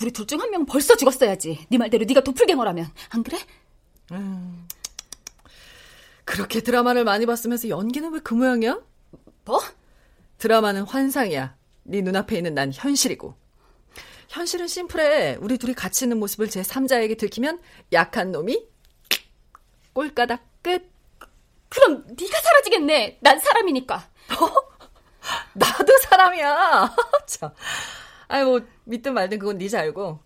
우리 0.00 0.10
둘 0.12 0.26
중 0.26 0.40
한 0.40 0.50
명은 0.50 0.66
벌써 0.66 0.96
죽었어야지. 0.96 1.66
네 1.68 1.78
말대로 1.78 2.04
네가 2.04 2.20
도플갱어라면. 2.22 2.90
안 3.10 3.22
그래? 3.22 3.38
음. 4.12 4.66
그렇게 6.24 6.60
드라마를 6.60 7.04
많이 7.04 7.26
봤으면서 7.26 7.68
연기는 7.68 8.10
왜 8.12 8.20
그 8.20 8.34
모양이야? 8.34 8.80
뭐? 9.44 9.60
드라마는 10.38 10.82
환상이야. 10.84 11.54
네 11.84 12.00
눈앞에 12.02 12.36
있는 12.36 12.54
난 12.54 12.72
현실이고. 12.72 13.34
현실은 14.28 14.68
심플해. 14.68 15.36
우리 15.40 15.58
둘이 15.58 15.74
같이 15.74 16.04
있는 16.04 16.18
모습을 16.20 16.48
제 16.48 16.62
3자에게 16.62 17.18
들키면 17.18 17.60
약한 17.92 18.30
놈이 18.32 18.64
꼴까닥 19.92 20.40
끝. 20.62 20.88
그럼 21.68 22.04
네가 22.06 22.40
사라지겠네. 22.40 23.18
난 23.20 23.38
사람이니까. 23.38 24.08
나도 25.54 25.98
사람이야. 26.08 26.96
참. 27.26 27.50
아이 28.30 28.44
뭐 28.44 28.60
믿든 28.84 29.12
말든 29.14 29.38
그건 29.40 29.58
네 29.58 29.68
잘고. 29.68 30.20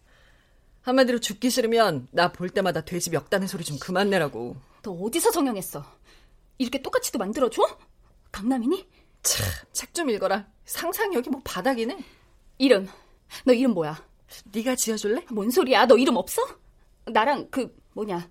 한마디로 0.83 1.19
죽기 1.21 1.49
싫으면 1.49 2.09
나 2.13 2.31
볼 2.31 2.51
때마다 2.51 2.83
돼지 2.85 3.09
멱다는 3.11 3.47
소리 3.47 3.65
좀 3.65 3.79
그만 3.79 4.11
내라고. 4.11 4.57
너 4.83 4.93
어디서 4.93 5.31
정형했어? 5.31 5.83
이렇게 6.59 6.83
똑같이도 6.83 7.19
만들어줘? 7.19 7.63
강남이니? 8.31 8.87
참, 9.23 9.47
책 9.73 9.95
좀 9.95 10.11
읽어라. 10.11 10.47
상상력이 10.67 11.31
뭐 11.31 11.41
바닥이네. 11.45 11.97
이름. 12.59 12.87
너 13.47 13.55
이름 13.55 13.73
뭐야? 13.73 14.07
네가 14.53 14.77
지어줄래? 14.77 15.25
뭔 15.31 15.51
소리야? 15.51 15.87
너 15.87 15.97
이름 15.97 16.17
없어? 16.17 16.43
나랑 17.07 17.49
그 17.51 17.75
뭐냐 17.95 18.29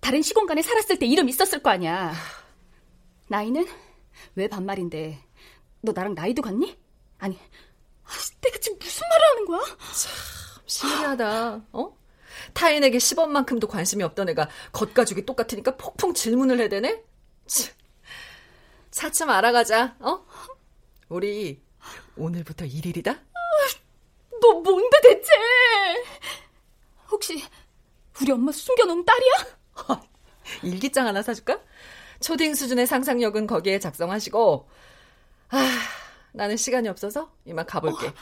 다른 0.00 0.22
시공간에 0.22 0.62
살았을 0.62 0.98
때 1.00 1.06
이름 1.06 1.28
있었을 1.28 1.62
거 1.62 1.70
아니야. 1.70 2.12
나이는 3.28 3.66
왜 4.36 4.46
반말인데? 4.46 5.18
너 5.80 5.92
나랑 5.92 6.14
나이도 6.14 6.42
같니? 6.42 6.78
아니, 7.18 7.36
내가 8.40 8.58
지금 8.58 8.75
무슨 8.75 8.75
말을 8.75 8.75
하는 9.36 9.44
거야? 9.44 9.60
신기하다. 10.64 11.62
어? 11.72 11.96
타인에게 12.54 12.98
10원만큼도 12.98 13.68
관심이 13.68 14.02
없던 14.02 14.30
애가 14.30 14.48
겉가죽이 14.72 15.26
똑같으니까 15.26 15.76
폭풍 15.76 16.14
질문을 16.14 16.58
해대네? 16.60 17.04
참. 17.46 17.74
차츰 18.90 19.28
알아가자. 19.30 19.96
어? 20.00 20.24
우리 21.08 21.60
오늘부터 22.16 22.64
1일이다? 22.64 23.20
너 24.40 24.52
뭔데 24.60 25.00
대체? 25.02 25.30
혹시 27.10 27.42
우리 28.20 28.32
엄마 28.32 28.50
숨겨놓은 28.52 29.04
딸이야? 29.04 29.32
일기장 30.62 31.06
하나 31.06 31.22
사줄까? 31.22 31.60
초딩 32.20 32.54
수준의 32.54 32.86
상상력은 32.86 33.46
거기에 33.46 33.78
작성하시고 33.78 34.68
아 35.50 35.78
나는 36.32 36.56
시간이 36.56 36.88
없어서 36.88 37.30
이만 37.44 37.66
가볼게. 37.66 38.08
어. 38.08 38.12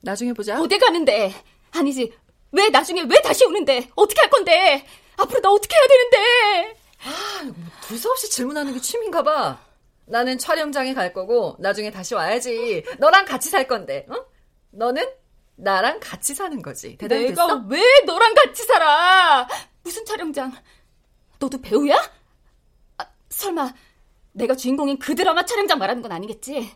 나중에 0.00 0.32
보자. 0.32 0.60
어디 0.60 0.78
가는데? 0.78 1.32
아니지 1.72 2.12
왜 2.52 2.68
나중에 2.68 3.02
왜 3.02 3.20
다시 3.22 3.44
오는데? 3.44 3.88
어떻게 3.94 4.20
할 4.20 4.30
건데? 4.30 4.84
앞으로 5.16 5.40
나 5.40 5.50
어떻게 5.50 5.74
해야 5.76 5.86
되는데? 5.86 6.76
아, 7.04 7.42
뭐 7.44 7.54
두서없이 7.82 8.30
질문하는 8.30 8.72
게 8.74 8.80
취미인가 8.80 9.22
봐. 9.22 9.60
나는 10.06 10.38
촬영장에 10.38 10.92
갈 10.94 11.12
거고 11.12 11.56
나중에 11.60 11.90
다시 11.90 12.14
와야지. 12.14 12.84
너랑 12.98 13.24
같이 13.24 13.48
살 13.50 13.68
건데. 13.68 14.06
어? 14.08 14.14
너는 14.70 15.06
나랑 15.56 16.00
같이 16.00 16.34
사는 16.34 16.60
거지. 16.62 16.96
대단했어? 16.96 17.28
내가 17.28 17.64
왜 17.68 17.80
너랑 18.06 18.34
같이 18.34 18.64
살아? 18.64 19.46
무슨 19.82 20.04
촬영장? 20.04 20.52
너도 21.38 21.60
배우야? 21.60 21.96
아, 22.98 23.06
설마 23.28 23.72
내가 24.32 24.56
주인공인 24.56 24.98
그 24.98 25.14
드라마 25.14 25.44
촬영장 25.44 25.78
말하는 25.78 26.02
건 26.02 26.12
아니겠지? 26.12 26.70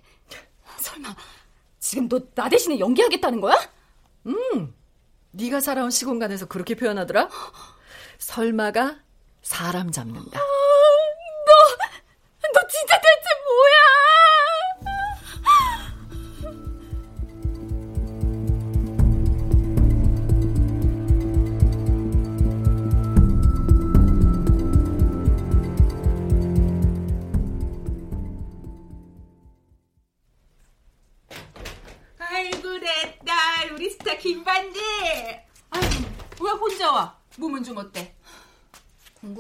설마 0.79 1.15
지금 1.85 2.09
너 2.09 2.19
나 2.35 2.49
대신에 2.49 2.79
연기하겠다는 2.79 3.41
거야? 3.43 3.55
음. 4.27 4.75
네가 5.33 5.61
살아온 5.61 5.91
시공간에서 5.91 6.47
그렇게 6.47 6.75
표현하더라? 6.75 7.29
설마가 8.19 8.97
사람 9.43 9.91
잡는다. 9.93 10.41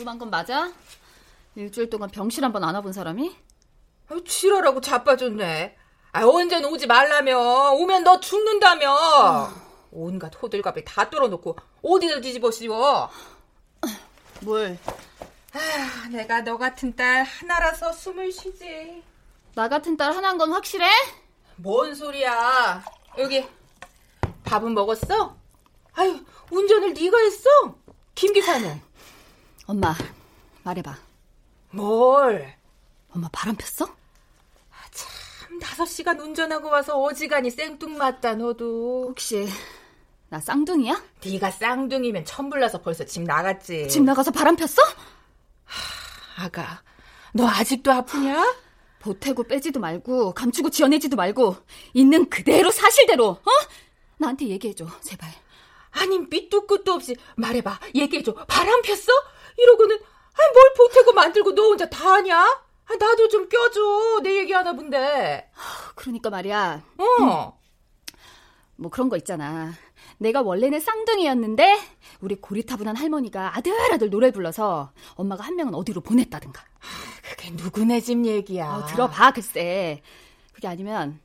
궁금한 0.04 0.18
건 0.18 0.30
맞아? 0.30 0.70
일주일 1.54 1.88
동안 1.88 2.10
병실 2.10 2.44
한 2.44 2.52
번 2.52 2.62
안 2.64 2.74
와본 2.74 2.92
사람이? 2.92 3.34
아유, 4.10 4.22
지랄하고 4.24 4.80
자빠졌네. 4.82 5.76
아, 6.12 6.24
언제는 6.24 6.68
오지 6.68 6.86
말라며. 6.86 7.72
오면 7.72 8.04
너 8.04 8.20
죽는다며. 8.20 9.50
온갖 9.90 10.30
호들갑을 10.40 10.84
다 10.84 11.08
뚫어놓고 11.08 11.56
어디다 11.82 12.20
뒤집어 12.20 12.50
씌워. 12.50 13.08
뭘? 14.40 14.76
아, 15.54 16.08
내가 16.10 16.42
너 16.42 16.58
같은 16.58 16.94
딸 16.94 17.22
하나라서 17.24 17.90
숨을 17.92 18.30
쉬지. 18.30 19.02
나 19.54 19.68
같은 19.68 19.96
딸 19.96 20.14
하나인 20.14 20.36
건 20.36 20.52
확실해? 20.52 20.86
뭔 21.56 21.94
소리야. 21.94 22.84
여기 23.18 23.46
밥은 24.44 24.74
먹었어? 24.74 25.34
아유, 25.94 26.20
운전을 26.50 26.92
네가 26.92 27.16
했어? 27.18 27.48
김 28.14 28.32
기사는? 28.34 28.82
엄마, 29.66 29.94
말해봐. 30.62 30.96
뭘? 31.70 32.54
엄마 33.14 33.28
바람 33.32 33.56
폈어? 33.56 33.86
아, 33.86 34.76
참, 34.90 35.58
다섯 35.58 35.86
시간 35.86 36.20
운전하고 36.20 36.68
와서 36.68 37.00
어지간히 37.00 37.50
생뚱맞다, 37.50 38.34
너도. 38.34 39.06
혹시 39.08 39.48
나 40.28 40.38
쌍둥이야? 40.40 41.02
네가 41.24 41.50
쌍둥이면 41.50 42.24
천불나서 42.24 42.82
벌써 42.82 43.04
집 43.04 43.22
나갔지. 43.22 43.88
집 43.88 44.02
나가서 44.02 44.30
바람 44.32 44.56
폈어? 44.56 44.82
하, 45.64 46.44
아가, 46.44 46.82
너 47.32 47.46
아직도 47.48 47.90
아프냐? 47.90 48.54
보태고 49.00 49.44
빼지도 49.44 49.80
말고 49.80 50.32
감추고 50.32 50.70
지어내지도 50.70 51.16
말고 51.16 51.56
있는 51.92 52.28
그대로 52.30 52.70
사실대로 52.70 53.28
어? 53.28 53.50
나한테 54.18 54.48
얘기해줘, 54.48 54.86
제발. 55.02 55.30
아니, 55.94 56.18
밑도 56.18 56.66
끝도 56.66 56.92
없이 56.92 57.16
말해봐, 57.36 57.78
얘기해줘. 57.94 58.34
바람 58.46 58.82
폈어? 58.82 59.12
이러고는, 59.56 59.94
아니, 59.96 60.52
뭘 60.52 60.72
보태고 60.76 61.12
만들고 61.12 61.54
너 61.54 61.62
혼자 61.62 61.88
다 61.88 62.14
하냐? 62.14 62.38
아, 62.40 62.94
나도 62.98 63.28
좀 63.28 63.48
껴줘. 63.48 64.20
내 64.22 64.38
얘기 64.38 64.52
하나 64.52 64.72
본데. 64.74 65.50
그러니까 65.94 66.28
말이야. 66.30 66.82
어. 66.98 67.04
음, 67.04 68.14
뭐 68.76 68.90
그런 68.90 69.08
거 69.08 69.16
있잖아. 69.16 69.72
내가 70.18 70.42
원래는 70.42 70.80
쌍둥이였는데 70.80 71.80
우리 72.20 72.34
고리타분한 72.36 72.96
할머니가 72.96 73.56
아들아들 73.56 74.10
노래 74.10 74.30
불러서 74.30 74.92
엄마가 75.14 75.44
한 75.44 75.56
명은 75.56 75.74
어디로 75.74 76.00
보냈다든가. 76.02 76.62
그게 77.30 77.50
누구네 77.52 78.00
집 78.00 78.24
얘기야. 78.24 78.70
어, 78.70 78.86
들어봐 78.86 79.32
글쎄. 79.32 80.02
그게 80.52 80.68
아니면 80.68 81.20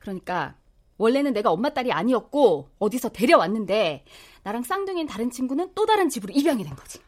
그러니까 0.00 0.54
원래는 0.98 1.32
내가 1.32 1.50
엄마 1.50 1.70
딸이 1.70 1.92
아니었고 1.92 2.70
어디서 2.78 3.10
데려왔는데 3.10 4.04
나랑 4.42 4.62
쌍둥이인 4.64 5.06
다른 5.06 5.30
친구는 5.30 5.70
또 5.74 5.86
다른 5.86 6.08
집으로 6.08 6.32
입양이 6.34 6.64
된 6.64 6.74
거지. 6.74 7.00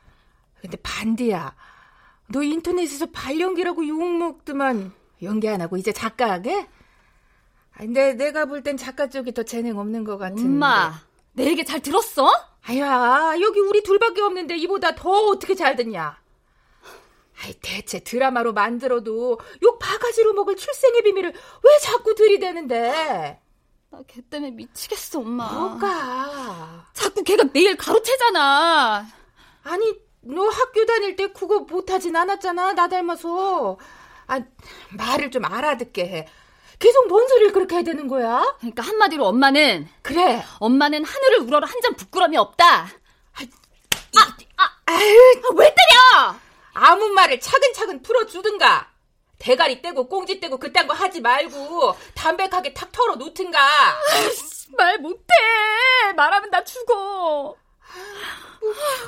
근데 0.60 0.76
반디야. 0.82 1.54
너 2.28 2.42
인터넷에서 2.42 3.06
발연기라고 3.06 3.86
욕먹더만 3.86 4.92
연기 5.22 5.48
안 5.48 5.60
하고 5.60 5.76
이제 5.76 5.92
작가하게? 5.92 6.66
근데 7.76 8.14
내가 8.14 8.44
볼 8.46 8.62
땐 8.62 8.76
작가 8.76 9.08
쪽이 9.08 9.32
더 9.32 9.42
재능 9.42 9.78
없는 9.78 10.04
것 10.04 10.18
같은데. 10.18 10.42
엄마, 10.42 10.92
내 11.32 11.46
얘기 11.46 11.64
잘 11.64 11.80
들었어? 11.80 12.30
아야, 12.66 13.34
여기 13.40 13.58
우리 13.60 13.82
둘밖에 13.82 14.20
없는데 14.20 14.56
이보다 14.58 14.94
더 14.94 15.10
어떻게 15.28 15.54
잘 15.54 15.76
듣냐? 15.76 16.20
아이, 17.42 17.54
대체 17.62 18.00
드라마로 18.00 18.52
만들어도 18.52 19.40
욕 19.62 19.78
바가지로 19.78 20.34
먹을 20.34 20.56
출생의 20.56 21.02
비밀을 21.02 21.30
왜 21.32 21.78
자꾸 21.80 22.14
들이대는데? 22.14 23.40
나 23.90 24.02
걔 24.06 24.22
때문에 24.22 24.52
미치겠어, 24.52 25.18
엄마. 25.20 25.50
뭐가? 25.52 26.86
자꾸 26.92 27.22
걔가 27.24 27.44
내일 27.52 27.76
가로채잖아. 27.76 29.04
아니, 29.64 29.94
너 30.22 30.48
학교 30.48 30.86
다닐 30.86 31.16
때 31.16 31.32
그거 31.32 31.60
못하진 31.60 32.14
않았잖아, 32.14 32.72
나 32.74 32.88
닮아서. 32.88 33.78
아, 34.28 34.40
말을 34.90 35.30
좀 35.30 35.44
알아듣게 35.44 36.02
해. 36.06 36.28
계속 36.78 37.08
뭔 37.08 37.26
소리를 37.28 37.52
그렇게 37.52 37.74
해야 37.76 37.82
되는 37.82 38.06
거야? 38.08 38.56
그러니까 38.60 38.82
한마디로 38.82 39.26
엄마는 39.26 39.88
그래. 40.02 40.42
엄마는 40.60 41.04
하늘을 41.04 41.40
우러러 41.40 41.66
한점 41.66 41.94
부끄럼이 41.94 42.36
없다. 42.36 42.82
아, 42.84 43.42
아, 44.16 44.36
아, 44.56 44.70
아유, 44.86 45.42
왜 45.56 45.66
때려? 45.66 46.36
아무 46.72 47.08
말을 47.08 47.40
차근차근 47.40 48.02
풀어주든가. 48.02 48.88
대가리 49.40 49.80
떼고 49.82 50.06
꽁지 50.06 50.38
떼고 50.38 50.58
그딴 50.58 50.86
거 50.86 50.92
하지 50.94 51.20
말고 51.22 51.96
담백하게 52.14 52.74
탁 52.74 52.92
털어 52.92 53.16
놓든가. 53.16 53.58
말 54.76 54.98
못해. 54.98 55.24
말하면 56.14 56.50
나 56.50 56.62
죽어. 56.62 56.94
뭐, 56.94 57.56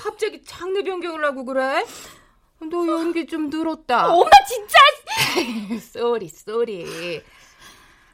갑자기 0.02 0.42
장르 0.42 0.82
변경을 0.82 1.22
하고 1.24 1.44
그래? 1.44 1.84
너 2.70 2.86
연기 2.88 3.26
좀 3.26 3.50
늘었다. 3.50 4.08
엄마 4.12 4.30
진짜. 4.48 4.78
sorry 5.92 6.28
sorry. 6.28 7.22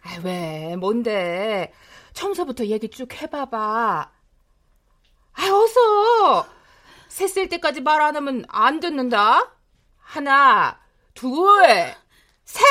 아, 0.02 0.16
왜 0.24 0.74
뭔데? 0.76 1.72
처음서부터 2.14 2.66
얘기 2.66 2.90
쭉 2.90 3.08
해봐봐. 3.14 4.10
아 5.34 5.42
어서. 5.52 6.46
셋셀 7.08 7.48
때까지 7.48 7.80
말 7.80 8.00
안 8.02 8.16
하면 8.16 8.44
안 8.48 8.80
듣는다. 8.80 9.52
하나, 9.98 10.80
둘, 11.14 11.34
셋! 12.48 12.62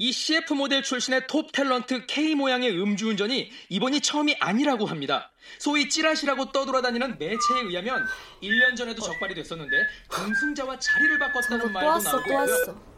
이 0.00 0.12
CF 0.12 0.52
모델 0.52 0.82
출신의 0.82 1.26
톱 1.26 1.50
탤런트 1.50 2.06
K 2.06 2.36
모양의 2.36 2.70
음주운전이 2.70 3.50
이번이 3.70 4.00
처음이 4.00 4.36
아니라고 4.38 4.86
합니다. 4.86 5.32
소위 5.58 5.88
찌라시라고 5.88 6.52
떠돌아다니는 6.52 7.18
매체에 7.18 7.62
의하면 7.64 8.06
1년 8.40 8.76
전에도 8.76 9.02
적발이 9.02 9.34
됐었는데 9.34 9.76
공승자와 10.08 10.78
자리를 10.78 11.18
바꿨다는 11.18 11.72
말도 11.72 11.88
왔어, 11.88 12.12
나오고 12.12 12.30
있고요. 12.30 12.97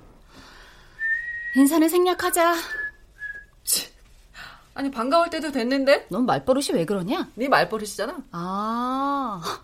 인사는 1.56 1.88
생략하자. 1.88 2.54
아니 4.74 4.90
반가울 4.90 5.30
때도 5.30 5.50
됐는데? 5.52 6.06
넌 6.10 6.24
말버릇이 6.26 6.68
왜 6.74 6.84
그러냐? 6.84 7.28
네 7.34 7.48
말버릇이잖아. 7.48 8.18
아, 8.32 9.62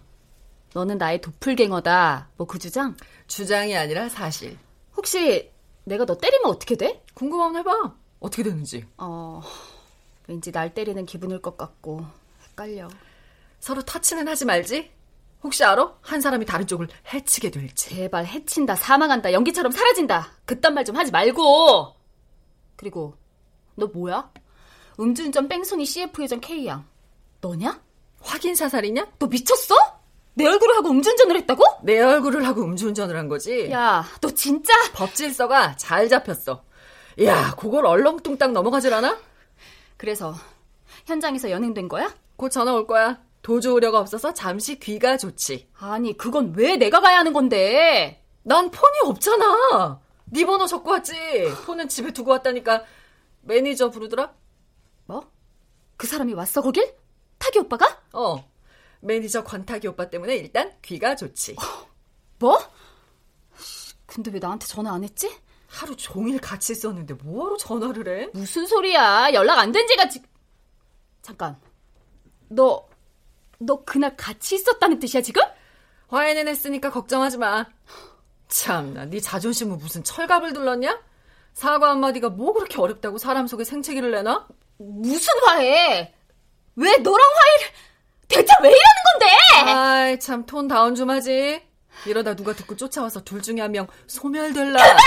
너는 0.75 0.99
나의 0.99 1.21
도플갱어다. 1.21 2.29
뭐 2.37 2.47
그 2.47 2.59
주장? 2.59 2.97
주장이 3.27 3.77
아니라 3.77 4.09
사실. 4.09 4.59
혹시 4.97 5.51
내가 5.85 6.05
너 6.05 6.19
때리면 6.19 6.51
어떻게 6.51 6.77
돼? 6.77 7.03
궁금하면 7.15 7.61
해봐. 7.61 7.95
어떻게 8.19 8.43
되는지. 8.43 8.85
어, 8.99 9.41
왠지 10.27 10.51
날 10.53 10.75
때리는 10.75 11.07
기분일 11.07 11.41
것 11.41 11.57
같고 11.57 12.05
헷갈려. 12.51 12.89
서로 13.61 13.83
터치는 13.83 14.27
하지 14.29 14.45
말지. 14.45 14.91
혹시 15.47 15.63
알아? 15.65 15.95
한 16.03 16.21
사람이 16.21 16.45
다른 16.45 16.67
쪽을 16.67 16.89
해치게 17.15 17.51
될지. 17.53 17.91
제발 17.91 18.27
해친다, 18.27 18.75
사망한다, 18.75 19.33
연기처럼 19.33 19.71
사라진다. 19.71 20.29
그딴 20.45 20.75
말 20.75 20.85
좀 20.85 20.97
하지 20.97 21.13
말고. 21.13 21.95
그리고 22.77 23.15
너 23.77 23.87
뭐야? 23.87 24.31
음주운전 24.99 25.49
뺑소니 25.49 25.85
CF 25.87 26.21
회장 26.23 26.41
K양. 26.41 26.85
너냐? 27.41 27.81
확인 28.21 28.55
사살이냐? 28.57 29.07
너 29.21 29.27
미쳤어? 29.29 29.75
내 30.35 30.47
얼굴을 30.47 30.77
하고 30.77 30.91
음주운전을 30.91 31.37
했다고? 31.37 31.65
내 31.83 32.01
얼굴을 32.01 32.45
하고 32.47 32.63
음주운전을 32.65 33.17
한 33.17 33.29
거지. 33.29 33.71
야, 33.71 34.05
너 34.21 34.29
진짜? 34.31 34.73
법질서가 34.95 35.77
잘 35.77 36.09
잡혔어. 36.09 36.65
야, 37.23 37.55
그걸 37.57 37.87
얼렁뚱땅 37.87 38.53
넘어가질 38.53 38.93
않아? 38.93 39.17
그래서 39.97 40.35
현장에서 41.07 41.51
연행된 41.51 41.89
거야? 41.89 42.13
곧 42.37 42.51
전화 42.51 42.73
올 42.75 42.87
거야. 42.87 43.19
도주 43.47 43.73
우려가 43.75 44.01
없어서 44.01 44.35
잠시 44.35 44.77
귀가 44.81 45.17
조치. 45.17 45.69
아니, 45.79 46.17
그건 46.17 46.53
왜 46.57 46.77
내가 46.77 47.01
가야 47.01 47.19
하는 47.21 47.33
건데? 47.33 48.21
난 48.43 48.73
폰이 48.73 48.99
없잖아. 49.05 50.01
네 50.25 50.45
번호 50.45 50.67
적고 50.67 50.91
왔지. 50.91 51.15
폰은 51.65 51.89
집에 51.89 52.13
두고 52.13 52.33
왔다니까 52.33 52.83
매니저 53.43 53.91
부르더라. 53.91 54.35
뭐? 55.05 55.31
그 55.97 56.09
사람이 56.09 56.33
왔어 56.35 56.61
거길? 56.61 56.93
타기 57.39 57.61
오빠가? 57.61 58.03
어. 58.15 58.45
매니저 58.99 59.45
권타기 59.45 59.87
오빠 59.87 60.11
때문에 60.11 60.35
일단 60.35 60.73
귀가 60.83 61.15
조치. 61.15 61.55
뭐? 62.41 62.59
근데 64.07 64.33
왜 64.33 64.41
나한테 64.41 64.67
전화 64.67 64.93
안 64.93 65.05
했지? 65.05 65.33
하루 65.69 65.95
종일 65.95 66.41
같이 66.41 66.73
있었는데 66.73 67.15
뭐하러 67.15 67.57
전화를 67.59 68.23
해? 68.23 68.29
무슨 68.33 68.67
소리야? 68.67 69.33
연락 69.35 69.61
안 69.61 69.71
된 69.71 69.87
지가 69.87 70.09
지... 70.09 70.21
잠깐. 71.23 71.57
너, 72.49 72.89
너 73.59 73.83
그날 73.85 74.17
같이 74.17 74.55
있었다는 74.57 74.99
뜻이야 74.99 75.23
지금? 75.23 75.43
화해는 76.09 76.49
했으니까 76.49 76.91
걱정하지 76.91 77.39
마. 77.39 77.65
참나, 78.49 79.07
네 79.07 79.21
자존심은 79.21 79.79
무슨 79.79 80.03
철갑을 80.05 80.53
둘렀냐? 80.53 81.01
사과 81.53 81.91
한마디가 81.91 82.29
뭐 82.31 82.53
그렇게 82.53 82.81
어렵다고 82.81 83.19
사람 83.19 83.47
속에 83.47 83.63
생채기를 83.65 84.11
내놔? 84.13 84.47
무슨 84.79 85.33
화해? 85.47 86.15
왜 86.77 86.97
너랑 86.99 87.29
화해를... 87.35 87.75
대체 88.29 88.53
왜 88.63 88.69
이러는 88.69 88.85
건데? 89.13 89.27
아이, 89.73 90.19
참, 90.21 90.45
톤 90.47 90.69
다운 90.69 90.95
좀 90.95 91.09
하지. 91.11 91.63
이러다 92.05 92.35
누가 92.37 92.53
듣고 92.53 92.77
쫓아와서 92.77 93.23
둘 93.25 93.41
중에 93.41 93.59
한 93.61 93.73
명 93.73 93.87
소멸될라. 94.07 94.83
그만! 94.83 94.99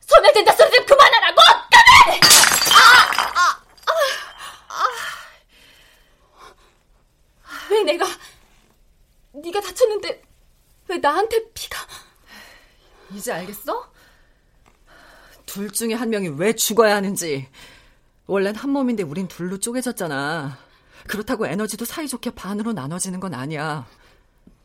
소멸된다 0.00 0.52
소리 0.52 0.70
좀 0.72 0.84
그만하라고! 0.86 1.36
그만! 1.70 2.20
아! 2.74 2.76
아! 3.38 3.62
아! 3.86 3.92
아! 4.68 4.82
왜 7.70 7.82
내가... 7.82 8.06
네가 9.32 9.60
다쳤는데 9.60 10.22
왜 10.88 10.98
나한테 10.98 11.50
피가... 11.52 11.78
이제 13.14 13.32
알겠어? 13.32 13.90
둘 15.46 15.70
중에 15.70 15.94
한 15.94 16.10
명이 16.10 16.28
왜 16.36 16.54
죽어야 16.54 16.96
하는지. 16.96 17.48
원래는 18.26 18.60
한 18.60 18.70
몸인데 18.70 19.02
우린 19.02 19.26
둘로 19.28 19.58
쪼개졌잖아. 19.58 20.58
그렇다고 21.06 21.46
에너지도 21.46 21.86
사이좋게 21.86 22.32
반으로 22.32 22.74
나눠지는 22.74 23.18
건 23.18 23.32
아니야. 23.32 23.86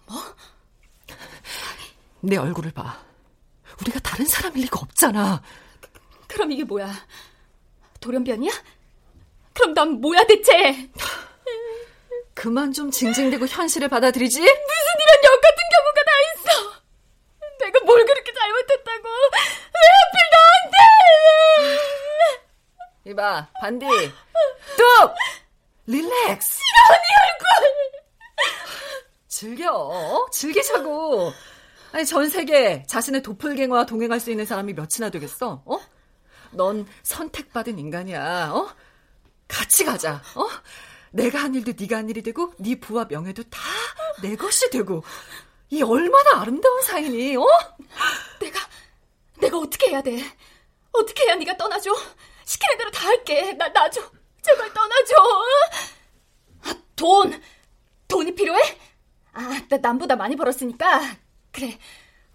뭐? 0.05 0.17
내 2.19 2.35
얼굴을 2.35 2.71
봐. 2.71 2.99
우리가 3.81 3.99
다른 3.99 4.25
사람일 4.25 4.63
리가 4.63 4.79
없잖아. 4.79 5.41
그럼 6.27 6.51
이게 6.51 6.63
뭐야? 6.63 6.91
돌연변이야? 8.01 8.51
그럼 9.53 9.73
난 9.73 10.01
뭐야 10.01 10.25
대체? 10.25 10.89
그만 12.43 12.73
좀 12.73 12.91
징징대고 12.91 13.47
현실을 13.47 13.87
받아들이지? 13.87 14.37
무슨 14.37 14.51
이런 14.51 15.23
역 15.23 15.39
같은 15.39 15.63
경우가 15.71 16.03
다 16.03 16.11
있어. 16.35 16.49
내가 17.61 17.79
뭘 17.85 18.05
그렇게 18.05 18.33
잘못했다고? 18.33 19.07
왜 19.07 19.79
하필 20.03 20.19
나한테? 20.33 21.79
이봐, 23.05 23.47
반디. 23.61 23.85
뚝! 24.75 25.15
릴렉스. 25.85 26.59
싫어, 26.59 26.97
네 26.99 27.07
얼굴. 27.23 27.47
즐겨. 29.29 29.71
어? 29.73 30.27
즐기자고. 30.29 31.31
아니, 31.93 32.05
전 32.05 32.27
세계 32.27 32.83
자신의 32.87 33.21
도플갱어와 33.23 33.85
동행할 33.85 34.19
수 34.19 34.31
있는 34.31 34.45
사람이 34.45 34.73
몇이나 34.73 35.09
되겠어? 35.09 35.63
어? 35.65 35.79
넌 36.51 36.85
선택받은 37.03 37.79
인간이야. 37.79 38.51
어? 38.53 38.69
같이 39.47 39.85
가자. 39.85 40.21
어? 40.35 40.49
내가 41.13 41.39
한 41.43 41.53
일도 41.55 41.73
네가 41.79 41.97
한 41.97 42.09
일이 42.09 42.21
되고 42.21 42.53
네 42.57 42.79
부와 42.79 43.05
명예도 43.09 43.43
다 43.43 43.59
내 44.21 44.35
것이 44.35 44.69
되고 44.69 45.03
이 45.69 45.81
얼마나 45.81 46.41
아름다운 46.41 46.81
사이니? 46.83 47.35
어? 47.35 47.45
내가 48.39 48.59
내가 49.39 49.57
어떻게 49.57 49.89
해야 49.89 50.01
돼? 50.01 50.19
어떻게 50.91 51.23
해야 51.25 51.35
네가 51.35 51.57
떠나줘? 51.57 51.91
시키는 52.45 52.77
대로 52.77 52.91
다 52.91 53.07
할게. 53.07 53.53
나 53.53 53.67
놔줘. 53.69 54.01
제발 54.43 54.71
떠나줘. 54.73 55.15
아, 56.65 56.75
돈. 56.95 57.41
돈이 58.07 58.35
필요해? 58.35 58.61
아, 59.33 59.61
나 59.67 59.77
남보다 59.77 60.15
많이 60.15 60.35
벌었으니까 60.35 61.01
그래. 61.51 61.77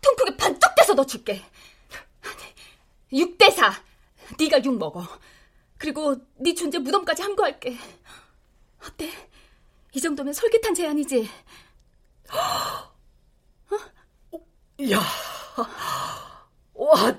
통 0.02 0.16
크게 0.16 0.36
반쪽 0.36 0.74
떼서 0.74 0.94
너 0.94 1.06
줄게. 1.06 1.42
6대 3.12 3.52
4. 3.52 3.72
네가 4.38 4.62
6 4.64 4.76
먹어. 4.76 5.06
그리고 5.78 6.16
네 6.36 6.54
존재 6.54 6.78
무덤까지 6.78 7.22
함구할게. 7.22 7.78
어때? 8.86 9.10
이 9.92 10.00
정도면 10.00 10.32
솔깃한 10.32 10.74
제안이지? 10.74 11.28
야, 14.92 15.00
와, 16.74 17.14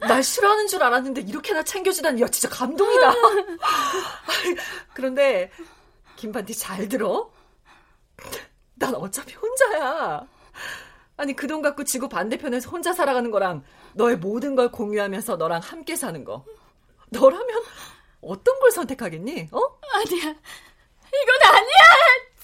날 0.00 0.22
싫어하는 0.22 0.66
줄 0.68 0.82
알았는데 0.82 1.20
이렇게나 1.22 1.62
챙겨주다니 1.64 2.22
야 2.22 2.28
진짜 2.28 2.48
감동이다. 2.48 3.12
그런데 4.94 5.50
김반디 6.16 6.54
잘 6.56 6.88
들어? 6.88 7.30
난 8.74 8.94
어차피 8.94 9.34
혼자야. 9.34 10.26
아니 11.18 11.36
그 11.36 11.46
돈 11.46 11.60
갖고 11.62 11.84
지구 11.84 12.08
반대편에서 12.08 12.70
혼자 12.70 12.92
살아가는 12.92 13.30
거랑 13.30 13.62
너의 13.94 14.16
모든 14.16 14.54
걸 14.56 14.72
공유하면서 14.72 15.36
너랑 15.36 15.60
함께 15.62 15.94
사는 15.94 16.24
거. 16.24 16.44
너라면 17.10 17.62
어떤 18.22 18.58
걸 18.60 18.70
선택하겠니? 18.70 19.48
어? 19.52 19.58
아니야. 19.94 20.22
이건 20.22 21.54
아니야. 21.54 21.78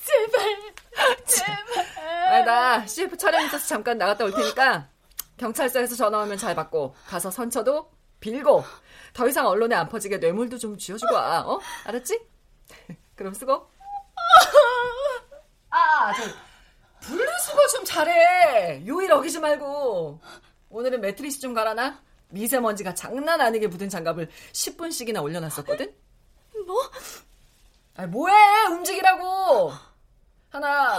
제발. 0.04 1.24
제발. 1.24 2.28
아, 2.28 2.44
나 2.44 2.86
CF 2.86 3.16
촬영 3.16 3.44
있어서 3.46 3.66
잠깐 3.66 3.96
나갔다 3.96 4.24
올 4.24 4.32
테니까 4.32 4.88
경찰서에서 5.36 5.94
전화 5.94 6.22
오면 6.24 6.36
잘 6.36 6.54
받고 6.54 6.94
가서 7.06 7.30
선처도 7.30 7.90
빌고 8.20 8.64
더 9.14 9.28
이상 9.28 9.46
언론에 9.46 9.74
안 9.76 9.88
퍼지게 9.88 10.18
뇌물도 10.18 10.58
좀 10.58 10.76
쥐어주고 10.76 11.14
와. 11.14 11.40
어? 11.46 11.60
알았지? 11.84 12.20
그럼 13.14 13.32
수고. 13.34 13.70
아, 15.70 16.12
저 16.14 16.22
분리수거 17.06 17.66
좀 17.68 17.84
잘해. 17.84 18.84
요일 18.86 19.12
어기지 19.12 19.38
말고. 19.38 20.20
오늘은 20.70 21.00
매트리스 21.00 21.40
좀 21.40 21.54
갈아놔. 21.54 22.00
미세먼지가 22.30 22.94
장난 22.94 23.40
아니게 23.40 23.66
묻은 23.68 23.88
장갑을 23.88 24.28
10분씩이나 24.52 25.22
올려놨었거든. 25.22 25.94
뭐? 26.66 26.76
아, 27.96 28.06
뭐해? 28.06 28.34
움직이라고. 28.70 29.72
하나, 30.50 30.98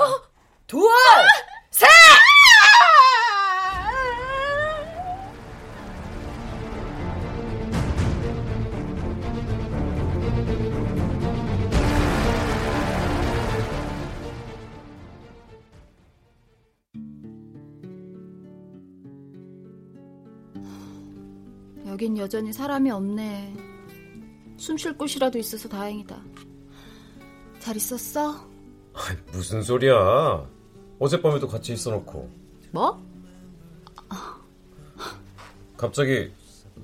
둘, 0.68 0.82
셋! 1.72 1.88
여긴 22.00 22.18
여전히 22.18 22.54
사람이 22.54 22.90
없네. 22.92 23.54
숨 24.56 24.78
쉴 24.78 24.98
곳이라도 24.98 25.38
있어서 25.38 25.68
다행이다. 25.68 26.18
잘 27.60 27.76
있었어? 27.76 28.48
무슨 29.34 29.62
소리야. 29.62 30.48
어젯밤에도 30.98 31.46
같이 31.50 31.74
있어놓고. 31.74 32.30
뭐? 32.72 33.04
갑자기 35.76 36.32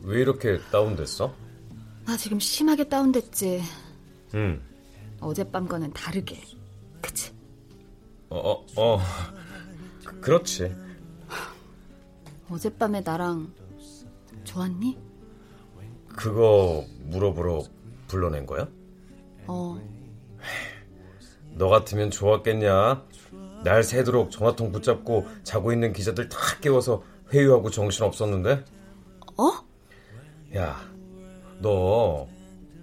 왜 0.04 0.20
이렇게 0.20 0.60
다운됐어? 0.70 1.34
나 2.06 2.18
지금 2.18 2.38
심하게 2.38 2.84
다운됐지. 2.84 3.62
응. 4.34 4.62
어젯밤과는 5.22 5.94
다르게. 5.94 6.42
그치? 7.02 7.32
어, 8.30 8.52
어, 8.52 8.66
어. 8.76 9.00
그, 10.04 10.20
그렇지. 10.20 10.76
어젯밤에 12.50 13.00
나랑 13.00 13.54
좋았니? 14.44 15.05
그거 16.16 16.86
물어보러 17.06 17.64
불러낸 18.08 18.46
거야? 18.46 18.68
어. 19.48 19.80
너 21.54 21.70
같으면 21.70 22.12
좋았겠냐? 22.12 23.06
날 23.64 23.84
새도록 23.84 24.32
전화통 24.32 24.72
붙잡고 24.72 25.26
자고 25.44 25.72
있는 25.72 25.94
기자들 25.94 26.30
다 26.30 26.38
깨워서 26.62 27.04
회유하고 27.34 27.70
정신 27.70 28.04
없었는데? 28.04 28.64
어? 29.38 29.52
야, 30.56 30.80
너 31.60 32.28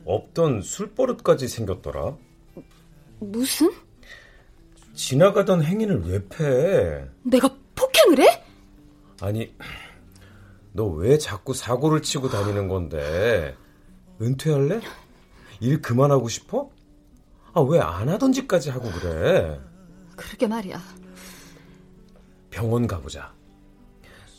없던 0.05 0.63
술버릇까지 0.63 1.49
생겼더라. 1.49 2.17
무슨? 3.21 3.71
지나가던 4.95 5.63
행인을 5.63 6.03
왜 6.07 6.21
패? 6.29 7.09
내가 7.23 7.49
폭행을 7.75 8.21
해? 8.21 8.45
아니, 9.21 9.55
너 10.73 10.85
왜 10.87 11.19
자꾸 11.19 11.55
사고를 11.55 12.03
치고 12.03 12.29
다니는 12.31 12.69
건데? 12.69 13.57
은퇴할래? 14.21 14.81
일 15.61 15.83
그만하고 15.83 16.29
싶어? 16.29 16.71
아, 17.55 17.61
왜 17.61 17.79
안 17.81 18.09
하던 18.09 18.33
짓까지 18.33 18.71
하고 18.71 18.91
그래? 18.91 19.61
그러게 20.17 20.47
말이야. 20.47 20.81
병원 22.51 22.87
가보자. 22.87 23.33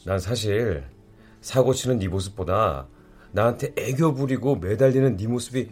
난 0.06 0.20
사실 0.20 0.84
사고 1.42 1.74
치는 1.74 2.00
네 2.00 2.08
모습보다 2.08 2.88
나한테 3.32 3.74
애교 3.78 4.14
부리고 4.14 4.56
매달리는 4.58 5.18
네 5.18 5.28
모습이 5.28 5.70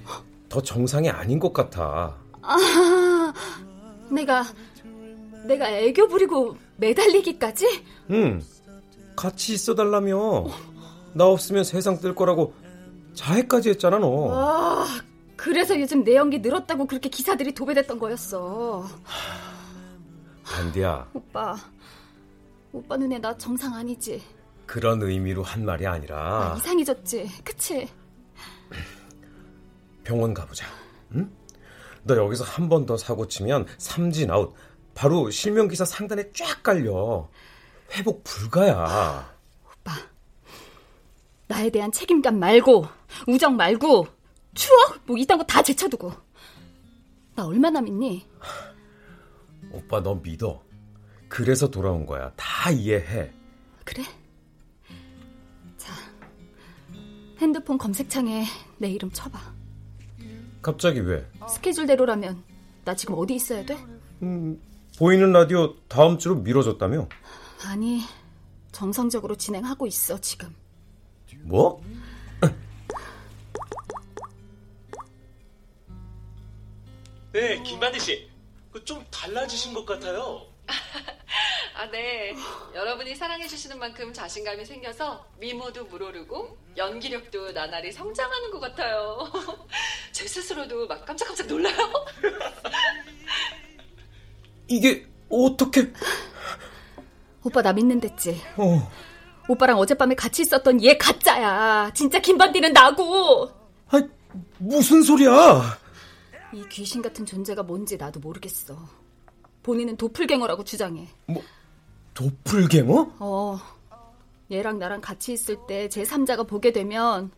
더 0.50 0.62
정상이 0.62 1.10
아닌 1.10 1.40
것 1.40 1.54
같아. 1.54 2.18
아, 2.42 3.34
내가 4.12 4.44
내가 5.46 5.70
애교 5.70 6.08
부리고 6.08 6.58
매달리기까지? 6.78 7.84
응. 8.12 8.42
같이 9.22 9.54
있어 9.54 9.76
달라며. 9.76 10.46
나 11.14 11.26
없으면 11.28 11.64
세상 11.64 12.00
뜰 12.00 12.16
거라고 12.16 12.56
자해까지 13.14 13.70
했잖아, 13.70 14.00
너. 14.00 14.08
와, 14.08 14.88
그래서 15.36 15.80
요즘 15.80 16.04
내 16.04 16.16
연기 16.16 16.40
늘었다고 16.40 16.88
그렇게 16.88 17.08
기사들이 17.10 17.54
도배됐던 17.54 18.00
거였어. 18.00 18.88
반디야. 20.44 21.08
오빠, 21.14 21.56
오빠 22.72 22.98
눈에 22.98 23.20
나 23.20 23.38
정상 23.38 23.76
아니지? 23.76 24.24
그런 24.66 25.02
의미로 25.04 25.44
한 25.44 25.66
말이 25.66 25.86
아니라 25.86 26.54
아, 26.54 26.58
이상해졌지, 26.58 27.30
그치? 27.44 27.88
병원 30.04 30.34
가보자. 30.34 30.66
응? 31.14 31.30
너 32.04 32.16
여기서 32.16 32.44
한 32.44 32.68
번 32.70 32.86
더 32.88 32.98
사고 32.98 33.28
치면 33.28 33.68
삼진 33.78 34.32
아웃. 34.32 34.56
바로 34.96 35.30
실명 35.30 35.68
기사 35.68 35.86
상단에 35.86 36.32
쫙 36.34 36.64
깔려. 36.64 37.30
회복 37.94 38.24
불가야. 38.24 39.36
오빠, 39.66 39.92
나에 41.48 41.70
대한 41.70 41.92
책임감 41.92 42.40
말고 42.40 42.86
우정 43.28 43.56
말고 43.58 44.08
추억 44.54 45.02
뭐 45.06 45.18
이딴 45.18 45.38
거 45.38 45.44
다 45.46 45.62
제쳐두고 45.62 46.12
나 47.36 47.46
얼마나 47.46 47.82
믿니? 47.82 48.28
오빠 49.72 50.02
너 50.02 50.16
믿어. 50.16 50.62
그래서 51.30 51.70
돌아온 51.70 52.06
거야. 52.06 52.32
다 52.36 52.72
이해해. 52.72 53.32
그래? 53.86 54.04
자, 55.78 55.94
핸드폰 57.40 57.78
검색창에 57.78 58.46
내 58.78 58.90
이름 58.90 59.10
쳐봐. 59.12 59.40
갑자기 60.62 61.00
왜? 61.00 61.26
스케줄대로라면 61.48 62.44
나 62.84 62.96
지금 62.96 63.16
어디 63.18 63.36
있어야 63.36 63.66
돼? 63.66 63.78
음, 64.22 64.62
보이는 65.00 65.32
라디오 65.32 65.76
다음 65.88 66.18
주로 66.18 66.36
미뤄졌다며? 66.36 67.08
아니, 67.66 68.02
정상적으로 68.72 69.36
진행하고 69.36 69.88
있어, 69.88 70.20
지금. 70.20 70.56
뭐? 71.44 71.82
네, 77.34 77.62
김반디 77.64 78.00
씨. 78.00 78.30
그 78.72 78.84
좀 78.84 79.06
달라지신 79.12 79.74
것 79.74 79.86
같아요. 79.86 80.48
아, 81.76 81.90
네. 81.92 82.34
여러분이 82.74 83.16
사랑해주시는 83.16 83.80
만큼 83.80 84.14
자신감이 84.14 84.66
생겨서 84.66 85.26
미모도 85.40 85.86
물오르고 85.86 86.58
연기력도 86.78 87.52
나날이 87.52 87.92
성장하는 87.92 88.52
것 88.52 88.60
같아요. 88.60 89.30
제 90.12 90.28
스스로도 90.28 90.88
막 90.88 91.06
깜짝깜짝 91.06 91.48
놀라요. 91.48 91.76
이게 94.68 95.06
어떻게? 95.30 95.92
오빠 97.44 97.62
나 97.62 97.74
믿는댔지? 97.74 98.42
어. 98.58 98.90
오빠랑 99.48 99.78
어젯밤에 99.78 100.16
같이 100.16 100.44
있었던 100.44 100.84
얘 100.84 100.98
가짜야. 100.98 101.92
진짜 101.94 102.20
김반디는 102.20 102.74
나고. 102.74 103.50
아, 103.90 104.02
무슨 104.60 105.02
소리야? 105.02 105.32
이 106.54 106.64
귀신 106.70 107.02
같은 107.02 107.26
존재가 107.26 107.64
뭔지 107.64 107.98
나도 107.98 108.20
모르겠어. 108.20 108.78
본인은 109.64 109.98
도플갱어라고 109.98 110.64
주장해. 110.64 111.08
뭐 111.28 111.42
도플갱어? 112.14 113.16
어. 113.20 113.60
얘랑 114.52 114.80
나랑 114.80 115.02
같이 115.02 115.34
있을 115.34 115.58
때 115.68 115.88
제3자가 115.88 116.48
보게 116.48 116.72
되면 116.72 117.32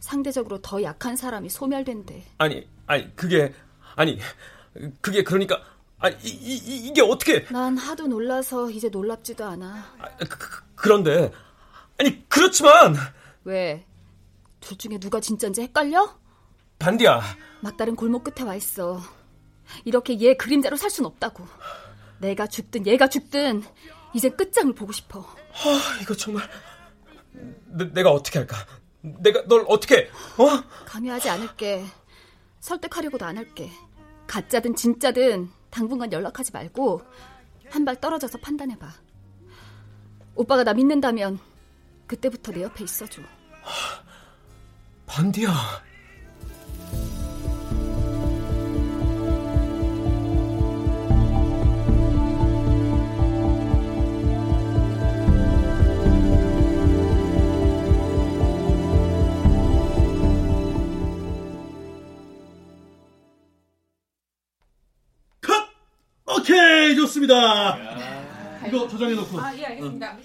상대적으로 0.00 0.60
더 0.62 0.82
약한 0.82 1.16
사람이 1.16 1.48
소멸된대. 1.48 2.24
아니, 2.38 2.66
아니 2.86 3.14
그게 3.14 3.52
아니 3.94 4.18
그게 5.00 5.22
그러니까 5.22 5.62
아니 5.98 6.16
이, 6.22 6.28
이, 6.28 6.88
이게 6.88 7.00
어떻게? 7.02 7.44
난 7.46 7.76
하도 7.76 8.06
놀라서 8.06 8.70
이제 8.70 8.88
놀랍지도 8.88 9.44
않아. 9.44 9.94
아, 9.98 10.08
그, 10.18 10.64
그런데 10.74 11.32
아니 11.98 12.28
그렇지만 12.28 12.94
왜? 13.44 13.86
둘 14.60 14.76
중에 14.76 14.98
누가 14.98 15.20
진짠지 15.20 15.62
헷갈려? 15.62 16.18
반디야. 16.78 17.22
막다른 17.60 17.96
골목 17.96 18.24
끝에 18.24 18.46
와 18.46 18.54
있어. 18.54 19.00
이렇게 19.84 20.20
얘 20.20 20.34
그림자로 20.34 20.76
살 20.76 20.90
순 20.90 21.06
없다고. 21.06 21.46
내가 22.18 22.46
죽든 22.46 22.86
얘가 22.86 23.08
죽든 23.08 23.62
이제 24.14 24.28
끝장을 24.28 24.72
보고 24.74 24.92
싶어. 24.92 25.20
아, 25.20 25.98
이거 26.02 26.14
정말 26.14 26.48
내, 27.66 27.90
내가 27.92 28.10
어떻게 28.10 28.38
할까? 28.38 28.56
내가 29.00 29.44
널 29.46 29.64
어떻게? 29.68 30.10
어? 30.38 30.62
강요하지 30.86 31.30
않을게. 31.30 31.84
설득하려고도 32.60 33.24
안 33.24 33.36
할게. 33.38 33.70
가짜든 34.26 34.74
진짜든 34.74 35.50
당분간 35.76 36.10
연락하지 36.10 36.52
말고 36.52 37.02
한 37.68 37.84
발 37.84 38.00
떨어져서 38.00 38.38
판단해봐. 38.38 38.88
오빠가 40.36 40.64
나 40.64 40.72
믿는다면 40.72 41.38
그때부터 42.06 42.52
내 42.52 42.62
옆에 42.62 42.84
있어줘. 42.84 43.20
반디야. 45.06 45.50
오케이, 67.16 67.26
좋습니다. 67.26 67.78
이거 68.66 68.88
저장해놓고. 68.88 69.40
아, 69.40 69.56
예, 69.56 69.64
알겠습니다. 69.66 70.16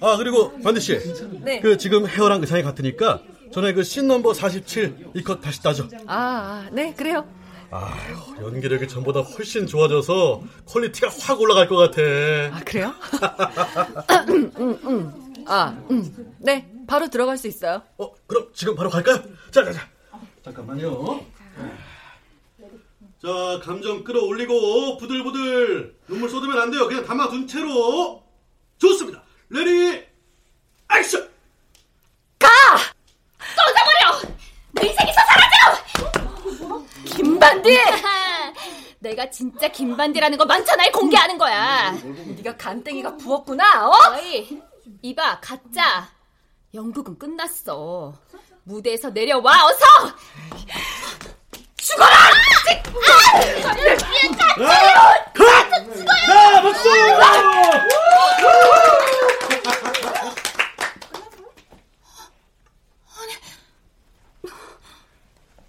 아, 0.00 0.16
그리고 0.16 0.52
씨. 0.80 0.98
네. 1.42 1.60
그 1.60 1.76
지금 1.76 2.06
헤어랑 2.06 2.40
의상이 2.40 2.62
같으니까 2.62 3.20
전에 3.52 3.72
그 3.72 3.85
scene 3.85 4.06
number 4.06 4.32
47 4.34 5.10
이 5.14 5.22
컷 5.22 5.40
다시 5.40 5.62
따죠. 5.62 5.88
아, 6.06 6.66
아, 6.66 6.68
네, 6.72 6.94
그래요. 6.94 7.26
아휴, 7.70 8.46
연기력이 8.46 8.88
전보다 8.88 9.20
훨씬 9.20 9.66
좋아져서 9.66 10.42
quality가 10.66 11.08
확 11.20 11.40
올라갈 11.40 11.68
것 11.68 11.76
같아. 11.76 12.00
아, 12.56 12.60
그래요? 12.64 12.94
음, 14.30 14.52
음, 14.58 14.78
음. 14.84 15.44
아, 15.46 15.76
음. 15.90 16.34
네, 16.38 16.70
바로 16.86 17.08
들어갈 17.08 17.36
수 17.36 17.46
있어요. 17.48 17.82
어, 17.98 18.10
그럼 18.26 18.48
지금 18.54 18.74
바로 18.74 18.88
갈까요? 18.88 19.22
자, 19.50 19.64
자, 19.64 19.72
자. 19.72 19.88
잠깐만요. 20.44 21.20
자, 23.22 23.60
감정 23.64 24.04
끌어올리고 24.04 24.96
부들부들 24.98 25.98
눈물 26.06 26.30
쏟으면 26.30 26.60
안 26.60 26.70
돼요. 26.70 26.86
그냥 26.86 27.04
담아둔 27.04 27.48
채로. 27.48 28.22
좋습니다. 28.78 29.22
ready 29.48 30.06
action. 30.96 31.28
꺼져버려! 32.38 34.34
내 34.72 34.86
인생에서 34.86 35.20
사라져! 35.26 36.84
김반디! 37.16 37.76
내가 39.00 39.28
진짜 39.30 39.68
김반디라는 39.68 40.38
거 40.38 40.44
만천하에 40.44 40.90
공개하는 40.90 41.38
거야. 41.38 41.92
네가 41.92 42.56
간땡이가 42.56 43.16
부었구나, 43.16 43.88
어? 43.88 43.92
어이, 44.14 44.60
이봐, 45.02 45.40
가짜. 45.40 46.08
연극은 46.74 47.18
끝났어. 47.18 48.14
무대에서 48.64 49.10
내려와, 49.10 49.64
어서! 49.64 50.14
죽어라! 51.88 52.16
자, 56.26 56.62
박수! 56.62 56.88